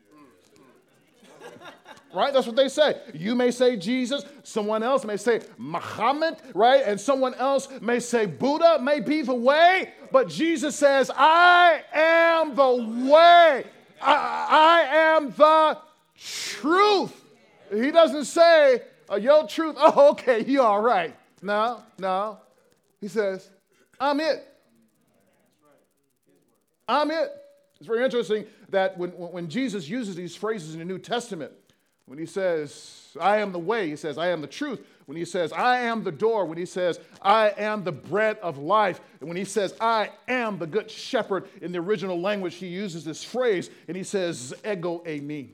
[2.13, 2.33] Right?
[2.33, 2.99] That's what they say.
[3.13, 6.83] You may say Jesus, someone else may say Muhammad, right?
[6.85, 12.55] And someone else may say Buddha may be the way, but Jesus says, I am
[12.55, 13.65] the way,
[14.01, 15.77] I, I am the
[16.17, 17.19] truth.
[17.73, 21.15] He doesn't say, oh, your truth, oh, okay, you all right.
[21.41, 22.39] No, no.
[23.01, 23.49] He says,
[23.99, 24.47] I'm it.
[26.87, 27.29] I'm it.
[27.77, 31.51] It's very interesting that when, when Jesus uses these phrases in the New Testament,
[32.05, 34.81] when he says, I am the way, he says, I am the truth.
[35.05, 38.57] When he says, I am the door, when he says, I am the bread of
[38.57, 42.67] life, and when he says, I am the good shepherd, in the original language, he
[42.67, 45.49] uses this phrase and he says, ego eimi.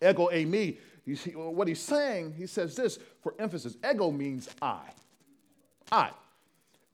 [0.00, 0.78] Ego eimi.
[1.04, 4.82] He's, what he's saying, he says this for emphasis ego means I.
[5.90, 6.10] I.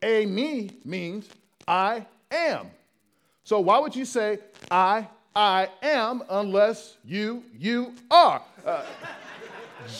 [0.01, 1.29] Eimi means
[1.67, 2.71] I am.
[3.45, 4.39] So why would you say,
[4.71, 8.43] I I am unless you, you are.
[8.66, 8.82] Uh,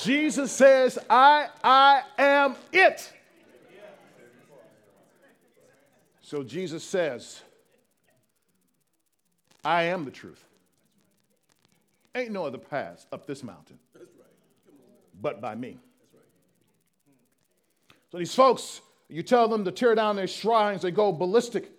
[0.01, 3.13] Jesus says, I, I am it.
[6.23, 7.41] So Jesus says,
[9.65, 10.45] I am the truth.
[12.17, 13.79] Ain't no other path up this mountain
[15.23, 15.79] but by me.
[18.11, 21.71] So these folks, you tell them to tear down their shrines, they go ballistic.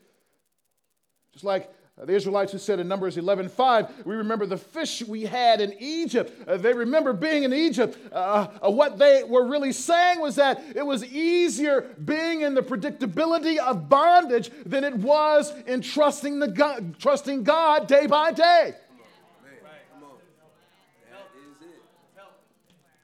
[1.33, 1.69] Just like
[2.05, 6.47] the Israelites who said in Numbers 11:5, we remember the fish we had in Egypt.
[6.47, 7.97] Uh, they remember being in Egypt.
[8.11, 12.61] Uh, uh, what they were really saying was that it was easier being in the
[12.61, 18.75] predictability of bondage than it was in trusting, the God, trusting God day by day.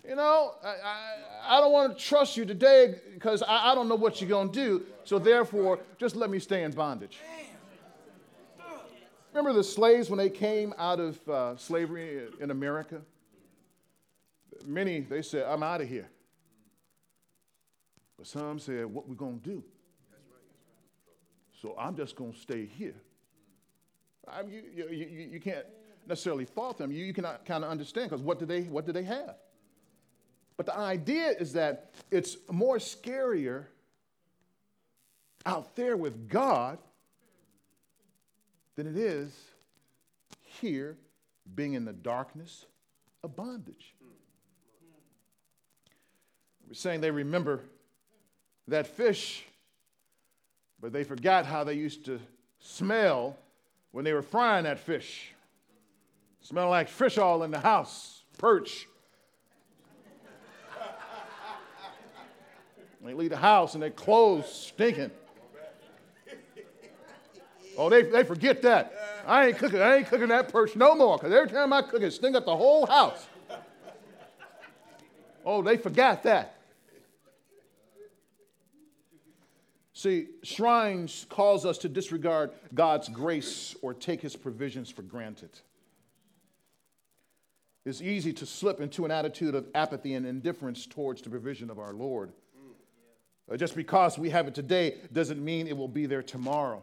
[0.07, 3.89] You know, I, I, I, don't want to trust you today because I, I don't
[3.89, 4.85] know what you're going to do.
[5.03, 7.17] So, therefore, just let me stay in bondage.
[9.35, 13.01] Remember the slaves when they came out of uh, slavery in America?
[14.65, 16.07] Many, they said, I'm out of here.
[18.17, 19.63] But some said, What we going to do?
[21.61, 22.95] So I'm just going to stay here.
[24.25, 25.65] I mean, you, you, you, you, can't
[26.07, 26.93] necessarily fault them.
[26.93, 29.35] You, you can kind of understand because what, they, what do they have?
[30.55, 33.65] But the idea is that it's more scarier
[35.45, 36.77] out there with God
[38.75, 39.33] than it is
[40.41, 40.97] here
[41.55, 42.65] being in the darkness
[43.23, 43.93] of bondage.
[46.67, 47.61] We're saying they remember
[48.67, 49.45] that fish,
[50.81, 52.19] but they forgot how they used to
[52.59, 53.37] smell
[53.91, 55.33] when they were frying that fish.
[56.41, 58.87] Smell like fish all in the house, perch.
[63.03, 65.11] they leave the house and their clothes stinking.
[67.77, 68.93] Oh, they, they forget that.
[69.27, 72.01] I ain't cooking, I ain't cooking that perch no more, because every time I cook
[72.01, 73.27] it, stink up the whole house.
[75.45, 76.55] Oh, they forgot that.
[79.93, 85.49] See, shrines cause us to disregard God's grace or take his provisions for granted.
[87.85, 91.79] It's easy to slip into an attitude of apathy and indifference towards the provision of
[91.79, 92.31] our Lord.
[93.49, 96.81] Uh, just because we have it today doesn't mean it will be there tomorrow.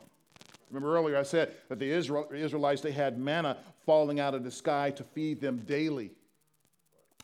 [0.73, 4.91] Remember earlier I said that the Israelites, they had manna falling out of the sky
[4.93, 6.13] to feed them daily.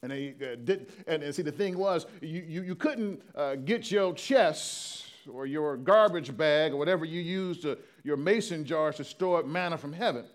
[0.02, 3.56] And they uh, did, and, and, see, the thing was, you, you, you couldn't uh,
[3.56, 8.96] get your chest or your garbage bag or whatever you used, to, your mason jars
[8.96, 10.26] to store up manna from heaven.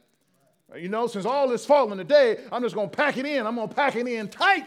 [0.75, 3.45] You know, since all this falling today, I'm just going to pack it in.
[3.45, 4.65] I'm going to pack it in tight.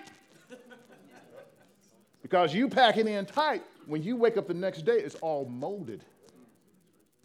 [2.23, 5.47] because you pack it in tight, when you wake up the next day, it's all
[5.47, 6.05] molded.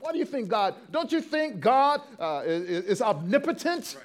[0.01, 0.75] Why do you think God?
[0.91, 3.97] Don't you think God uh, is, is, omnipotent?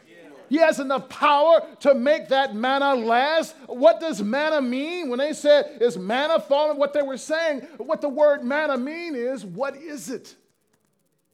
[0.48, 3.56] He has enough power to make that manna last.
[3.66, 5.08] What does manna mean?
[5.08, 6.78] When they said, is manna falling?
[6.78, 10.36] What they were saying, what the word manna mean is, what is it?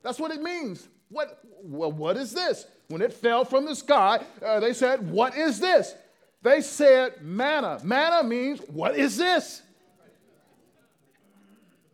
[0.03, 0.89] That's what it means.
[1.11, 2.67] What, well, what is this?
[2.89, 5.95] When it fell from the sky, uh, they said, What is this?
[6.43, 7.81] They said manna.
[7.85, 9.63] Manna means, What is this?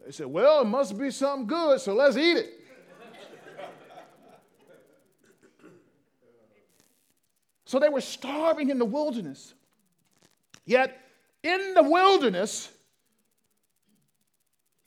[0.06, 2.57] They said, Well, it must be something good, so let's eat it.
[7.68, 9.52] So they were starving in the wilderness.
[10.64, 10.98] Yet,
[11.42, 12.72] in the wilderness,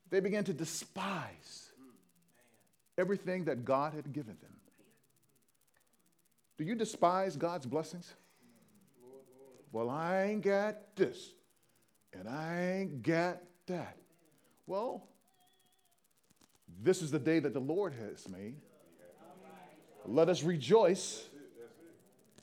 [0.09, 1.69] they began to despise
[2.97, 4.49] everything that God had given them.
[6.57, 8.11] Do you despise God's blessings?
[9.71, 11.33] Well, I ain't got this,
[12.17, 13.95] and I ain't got that.
[14.65, 15.07] Well,
[16.81, 18.55] this is the day that the Lord has made.
[20.07, 21.27] Let us rejoice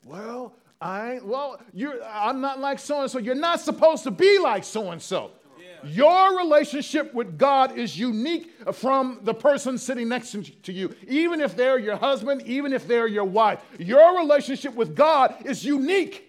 [0.09, 3.19] well, I well, you're I'm not like so and so.
[3.19, 5.31] You're not supposed to be like so and so.
[5.83, 10.93] Your relationship with God is unique from the person sitting next to you.
[11.07, 15.63] Even if they're your husband, even if they're your wife, your relationship with God is
[15.63, 16.25] unique.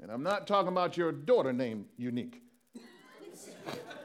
[0.00, 2.42] And I'm not talking about your daughter named Unique.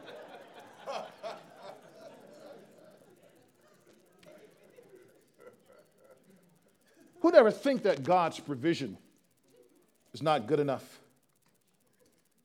[7.24, 8.98] Who'd ever think that God's provision
[10.14, 11.00] is not good enough?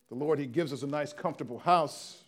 [0.09, 2.23] The Lord, He gives us a nice, comfortable house.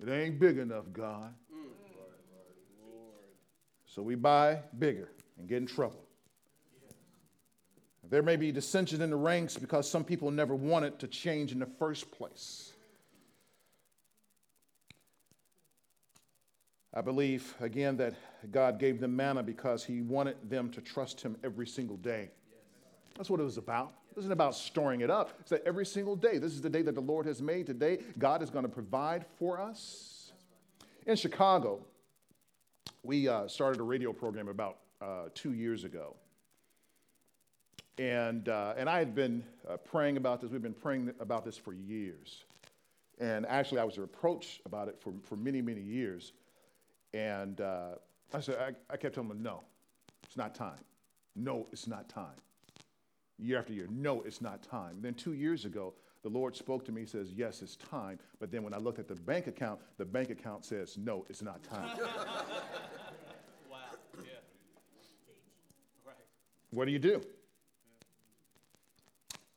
[0.00, 1.34] It ain't big enough, God.
[3.84, 6.02] So we buy bigger and get in trouble.
[8.08, 11.58] There may be dissension in the ranks because some people never wanted to change in
[11.58, 12.72] the first place.
[16.94, 18.14] I believe, again, that
[18.50, 22.30] God gave them manna because He wanted them to trust Him every single day.
[23.16, 23.92] That's what it was about.
[24.10, 25.32] It wasn't about storing it up.
[25.40, 27.66] It's that every single day, this is the day that the Lord has made.
[27.66, 30.32] Today, God is going to provide for us.
[31.06, 31.84] In Chicago,
[33.02, 36.16] we uh, started a radio program about uh, two years ago.
[37.98, 40.50] And, uh, and I had been uh, praying about this.
[40.50, 42.44] We've been praying about this for years.
[43.18, 46.32] And actually, I was approached about it for, for many, many years.
[47.12, 47.96] And uh,
[48.34, 49.62] I said, I, I kept telling them, no,
[50.24, 50.78] it's not time.
[51.36, 52.36] No, it's not time.
[53.38, 54.98] Year after year, no, it's not time.
[55.00, 58.18] Then two years ago, the Lord spoke to me, says, yes, it's time.
[58.38, 61.40] But then when I looked at the bank account, the bank account says, no, it's
[61.40, 61.98] not time.
[63.70, 63.78] wow.
[64.18, 64.30] Yeah.
[66.04, 66.14] Right.
[66.70, 67.22] What do you do?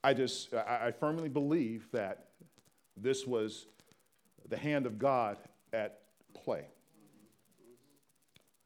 [0.03, 2.27] I just, I, I firmly believe that
[2.95, 3.67] this was
[4.49, 5.37] the hand of God
[5.73, 5.99] at
[6.33, 6.65] play.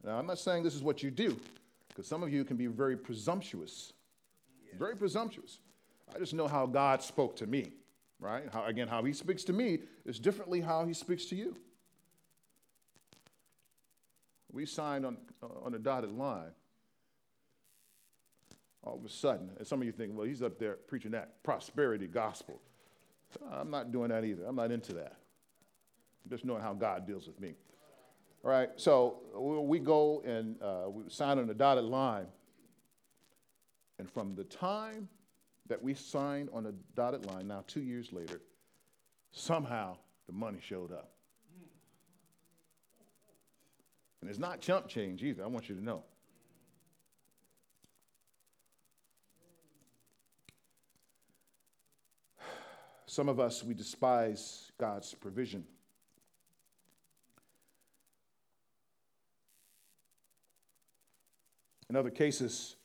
[0.08, 1.38] Now, I'm not saying this is what you do,
[1.88, 3.92] because some of you can be very presumptuous.
[4.78, 5.58] Very presumptuous.
[6.14, 7.72] I just know how God spoke to me,
[8.18, 8.44] right?
[8.50, 11.54] How, again, how He speaks to me is differently how He speaks to you.
[14.50, 16.52] We signed on, uh, on a dotted line.
[18.84, 21.42] All of a sudden, and some of you think, well, he's up there preaching that
[21.42, 22.62] prosperity gospel.
[23.52, 24.46] I'm not doing that either.
[24.46, 25.16] I'm not into that.
[26.24, 27.52] I'm just knowing how God deals with me.
[28.44, 32.26] All right, so we go and uh, we sign on a dotted line.
[33.98, 35.08] And from the time
[35.68, 38.40] that we signed on a dotted line, now two years later,
[39.32, 41.10] somehow the money showed up.
[44.20, 46.04] And it's not chump change either, I want you to know.
[53.06, 55.64] Some of us, we despise God's provision.
[61.90, 62.76] In other cases,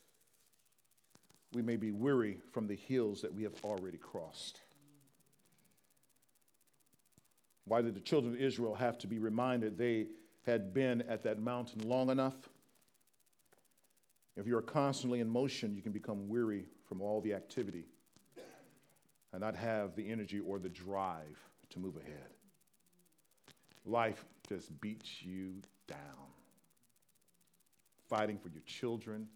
[1.54, 4.60] we may be weary from the hills that we have already crossed.
[7.66, 10.08] Why did the children of Israel have to be reminded they
[10.46, 12.36] had been at that mountain long enough?
[14.36, 17.86] If you're constantly in motion, you can become weary from all the activity
[19.32, 21.38] and not have the energy or the drive
[21.70, 22.30] to move ahead.
[23.86, 25.56] Life just beats you
[25.88, 26.33] down
[28.14, 29.28] fighting for your children,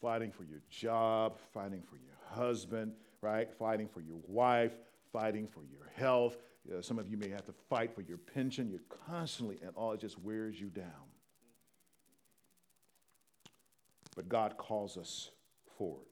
[0.00, 3.52] fighting for your job, fighting for your husband, right?
[3.52, 4.72] Fighting for your wife,
[5.12, 6.36] fighting for your health.
[6.64, 8.68] You know, some of you may have to fight for your pension.
[8.70, 11.08] You're constantly, and all it just wears you down.
[14.14, 15.30] But God calls us
[15.76, 16.06] forward.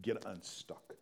[0.00, 0.94] Get unstuck.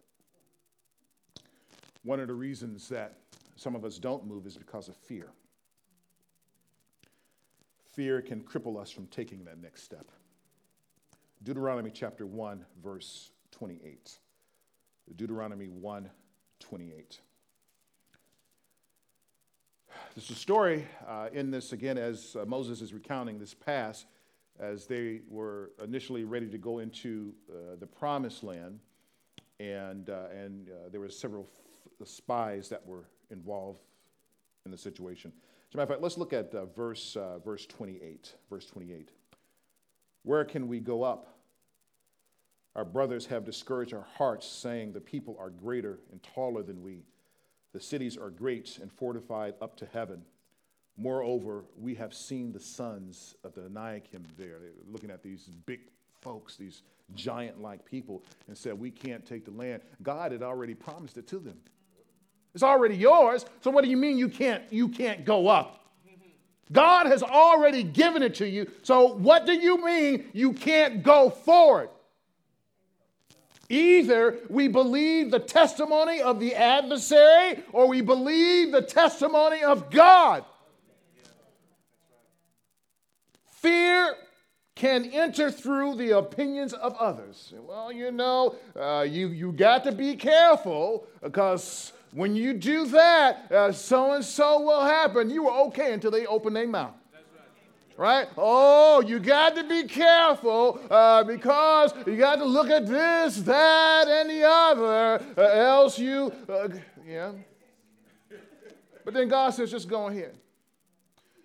[2.02, 3.18] One of the reasons that
[3.54, 5.30] some of us don't move is because of fear
[7.92, 10.10] fear can cripple us from taking that next step.
[11.42, 14.18] Deuteronomy chapter 1, verse 28.
[15.16, 16.10] Deuteronomy 1,
[16.60, 17.20] 28.
[20.14, 24.06] There's a story uh, in this, again, as uh, Moses is recounting this past,
[24.58, 28.80] as they were initially ready to go into uh, the promised land,
[29.58, 31.48] and, uh, and uh, there were several
[32.00, 33.82] f- spies that were involved
[34.64, 35.32] in the situation.
[35.70, 38.34] As a matter of fact, let's look at uh, verse, uh, verse 28.
[38.50, 39.10] Verse 28.
[40.24, 41.38] Where can we go up?
[42.74, 47.04] Our brothers have discouraged our hearts, saying, The people are greater and taller than we.
[47.72, 50.24] The cities are great and fortified up to heaven.
[50.96, 54.58] Moreover, we have seen the sons of the Anakim there.
[54.90, 55.82] Looking at these big
[56.20, 56.82] folks, these
[57.14, 59.82] giant like people, and said, We can't take the land.
[60.02, 61.58] God had already promised it to them.
[62.54, 63.46] It's already yours.
[63.60, 65.80] So what do you mean you can't you can't go up?
[66.72, 68.70] God has already given it to you.
[68.82, 71.90] So, what do you mean you can't go forward?
[73.68, 80.44] Either we believe the testimony of the adversary or we believe the testimony of God.
[83.46, 84.16] Fear
[84.74, 87.52] can enter through the opinions of others.
[87.54, 93.74] Well, you know, uh, you, you got to be careful because when you do that,
[93.74, 95.30] so and so will happen.
[95.30, 96.94] You were okay until they open their mouth
[98.00, 98.28] right?
[98.38, 104.08] Oh, you got to be careful uh, because you got to look at this, that,
[104.08, 106.68] and the other, uh, else you, uh,
[107.06, 107.32] yeah.
[109.04, 110.38] But then God says, just go ahead.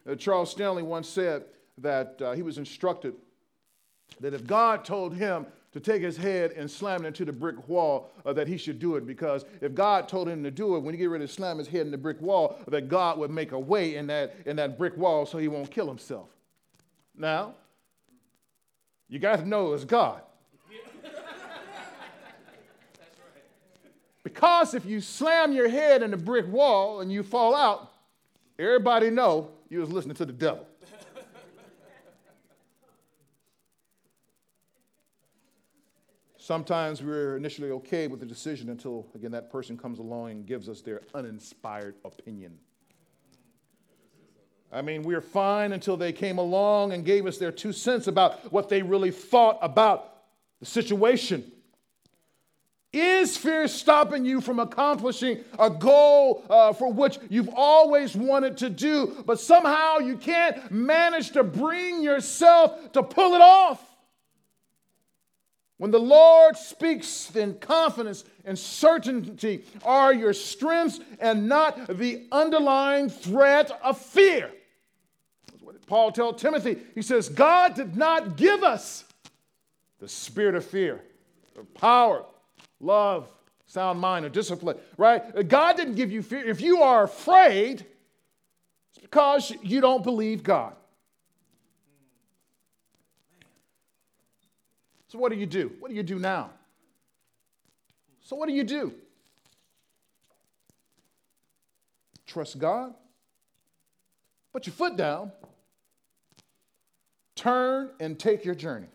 [0.09, 1.43] Uh, Charles Stanley once said
[1.79, 3.15] that uh, he was instructed
[4.21, 5.45] that if God told him
[5.75, 8.79] to take his head and slam it into the brick wall, uh, that he should
[8.79, 11.31] do it because if God told him to do it, when he get ready to
[11.31, 14.37] slam his head in the brick wall, that God would make a way in that,
[14.45, 16.29] in that brick wall so he won't kill himself.
[17.17, 17.55] Now,
[19.09, 20.21] you got to know it's God.
[24.23, 27.91] Because if you slam your head in a brick wall and you fall out,
[28.57, 30.65] everybody know you was listening to the devil.
[36.45, 40.69] Sometimes we're initially okay with the decision until, again, that person comes along and gives
[40.69, 42.59] us their uninspired opinion.
[44.71, 48.05] I mean, we were fine until they came along and gave us their two cents
[48.05, 50.17] about what they really thought about
[50.59, 51.51] the situation.
[52.93, 58.69] Is fear stopping you from accomplishing a goal uh, for which you've always wanted to
[58.69, 63.94] do, but somehow you can't manage to bring yourself to pull it off?
[65.77, 73.09] When the Lord speaks, then confidence and certainty are your strengths and not the underlying
[73.09, 74.51] threat of fear.
[75.51, 76.77] That's what Paul tells Timothy.
[76.93, 79.03] He says, God did not give us
[79.99, 81.01] the spirit of fear,
[81.59, 82.23] of power,
[82.79, 83.27] love,
[83.67, 85.47] sound mind, or discipline, right?
[85.47, 86.45] God didn't give you fear.
[86.47, 87.85] If you are afraid,
[88.91, 90.75] it's because you don't believe God.
[95.15, 95.71] So, what do you do?
[95.79, 96.49] What do you do now?
[98.19, 98.93] So, what do you do?
[102.27, 102.93] Trust God,
[104.51, 105.31] put your foot down,
[107.33, 108.89] turn and take your journey.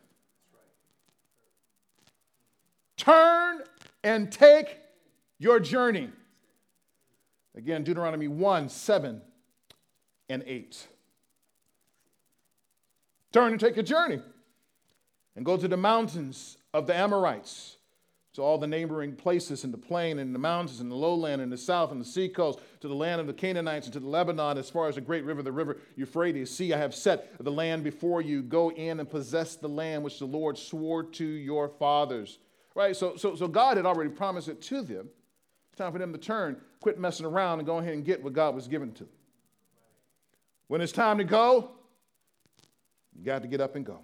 [2.98, 3.62] Turn
[4.04, 4.76] and take
[5.38, 6.10] your journey.
[7.56, 9.22] Again, Deuteronomy 1 7
[10.28, 10.86] and 8.
[13.32, 14.20] Turn and take your journey
[15.36, 17.76] and go to the mountains of the Amorites,
[18.34, 21.50] to all the neighboring places in the plain and the mountains and the lowland and
[21.50, 24.56] the south and the seacoast, to the land of the Canaanites and to the Lebanon,
[24.56, 26.54] as far as the great river, the river Euphrates.
[26.54, 28.42] See, I have set the land before you.
[28.42, 32.38] Go in and possess the land which the Lord swore to your fathers.
[32.76, 32.96] Right?
[32.96, 35.08] So, so, so God had already promised it to them.
[35.72, 38.32] It's time for them to turn, quit messing around, and go ahead and get what
[38.32, 39.12] God was giving to them.
[40.68, 41.72] When it's time to go,
[43.18, 43.98] you got to get up and go.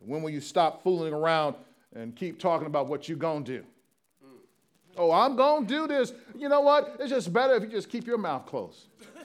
[0.00, 1.56] When will you stop fooling around
[1.94, 3.64] and keep talking about what you're going to do?
[4.96, 6.12] Oh, I'm going to do this.
[6.36, 6.96] You know what?
[6.98, 8.86] It's just better if you just keep your mouth closed.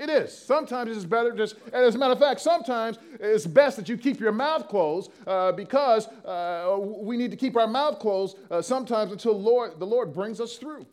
[0.00, 0.36] It is.
[0.36, 3.98] Sometimes it's better just, and as a matter of fact, sometimes it's best that you
[3.98, 8.62] keep your mouth closed uh, because uh, we need to keep our mouth closed uh,
[8.62, 10.86] sometimes until Lord, the Lord brings us through.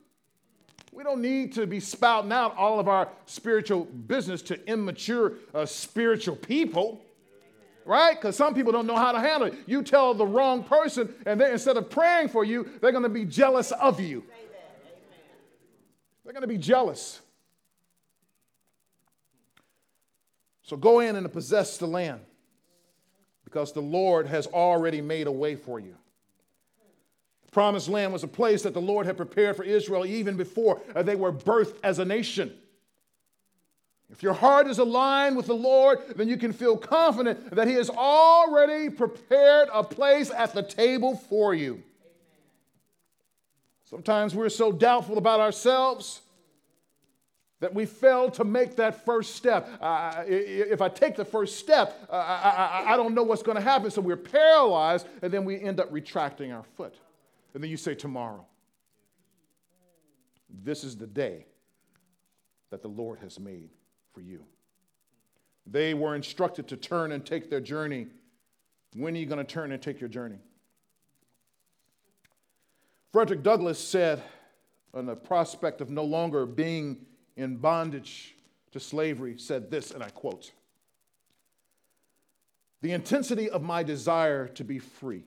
[0.92, 5.66] We don't need to be spouting out all of our spiritual business to immature uh,
[5.66, 7.02] spiritual people
[7.90, 8.16] right?
[8.16, 9.56] Because some people don't know how to handle it.
[9.66, 13.10] You tell the wrong person, and they, instead of praying for you, they're going to
[13.10, 14.24] be jealous of you.
[16.24, 17.20] They're going to be jealous.
[20.62, 22.22] So go in and possess the land
[23.44, 25.96] because the Lord has already made a way for you.
[27.48, 30.80] The promised land was a place that the Lord had prepared for Israel even before
[30.94, 32.54] uh, they were birthed as a nation.
[34.12, 37.76] If your heart is aligned with the Lord, then you can feel confident that He
[37.76, 41.84] has already prepared a place at the table for you.
[43.84, 46.22] Sometimes we're so doubtful about ourselves
[47.60, 49.70] that we fail to make that first step.
[49.82, 53.58] Uh, if I take the first step, uh, I, I, I don't know what's going
[53.58, 53.92] to happen.
[53.92, 56.96] So we're paralyzed, and then we end up retracting our foot.
[57.54, 58.46] And then you say, Tomorrow.
[60.64, 61.46] This is the day
[62.72, 63.70] that the Lord has made
[64.20, 64.44] for you.
[65.66, 68.08] They were instructed to turn and take their journey.
[68.94, 70.40] When are you going to turn and take your journey?
[73.14, 74.22] Frederick Douglass said,
[74.94, 77.06] on the prospect of no longer being
[77.38, 78.36] in bondage
[78.72, 80.52] to slavery said this, and I quote
[82.82, 85.24] The intensity of my desire to be free,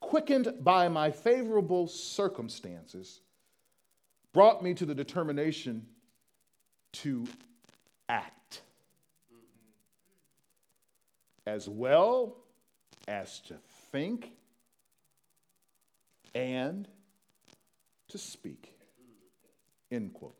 [0.00, 3.20] quickened by my favorable circumstances,
[4.32, 5.86] brought me to the determination
[6.92, 7.26] to
[8.12, 8.60] act
[11.46, 12.36] as well
[13.08, 13.54] as to
[13.90, 14.32] think
[16.34, 16.86] and
[18.08, 18.74] to speak.
[19.90, 20.38] End quote.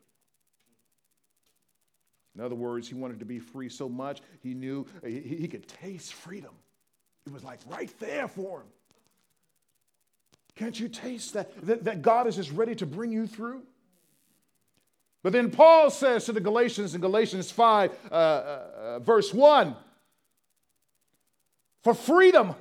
[2.35, 5.67] In other words, he wanted to be free so much, he knew he, he could
[5.67, 6.55] taste freedom.
[7.27, 8.69] It was like right there for him.
[10.55, 13.63] Can't you taste that, that, that God is just ready to bring you through?
[15.23, 19.77] But then Paul says to the Galatians in Galatians 5, uh, uh, verse 1
[21.83, 22.55] For freedom,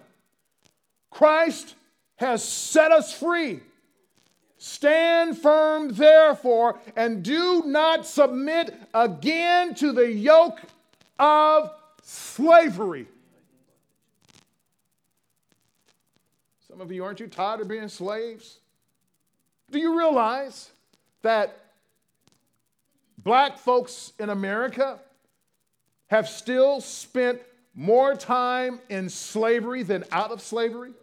[1.10, 1.76] Christ
[2.18, 3.62] has set us free.
[4.58, 10.62] Stand firm, therefore, and do not submit again to the yoke
[11.18, 11.72] of
[12.04, 13.08] slavery.
[16.68, 18.60] Some of you, aren't you tired of being slaves?
[19.72, 20.70] Do you realize
[21.24, 21.61] that
[23.24, 25.00] black folks in America
[26.08, 27.40] have still spent
[27.74, 30.94] more time in slavery than out of slavery?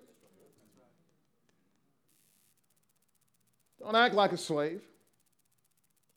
[3.80, 4.82] Don't act like a slave.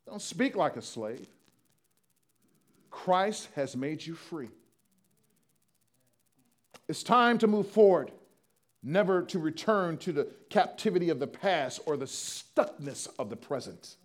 [0.05, 1.27] Don't speak like a slave.
[2.89, 4.49] Christ has made you free.
[6.89, 8.11] It's time to move forward,
[8.83, 13.95] never to return to the captivity of the past or the stuckness of the present.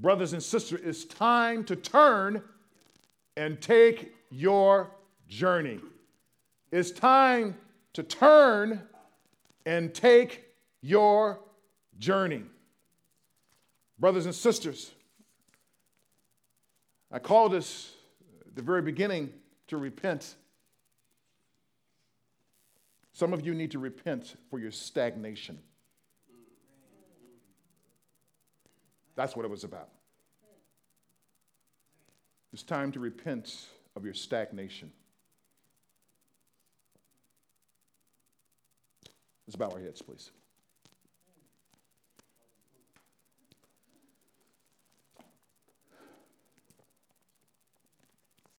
[0.00, 2.42] Brothers and sisters, it's time to turn
[3.36, 4.90] and take your
[5.28, 5.80] journey.
[6.70, 7.56] It's time
[7.94, 8.82] to turn
[9.66, 10.44] and take
[10.82, 11.40] your
[11.98, 12.44] journey.
[13.98, 14.92] Brothers and sisters,
[17.10, 17.90] I called us
[18.46, 19.32] at the very beginning
[19.66, 20.36] to repent.
[23.12, 25.58] Some of you need to repent for your stagnation.
[29.18, 29.88] That's what it was about.
[32.52, 33.66] It's time to repent
[33.96, 34.92] of your stagnation.
[39.44, 40.30] Let's bow our heads, please.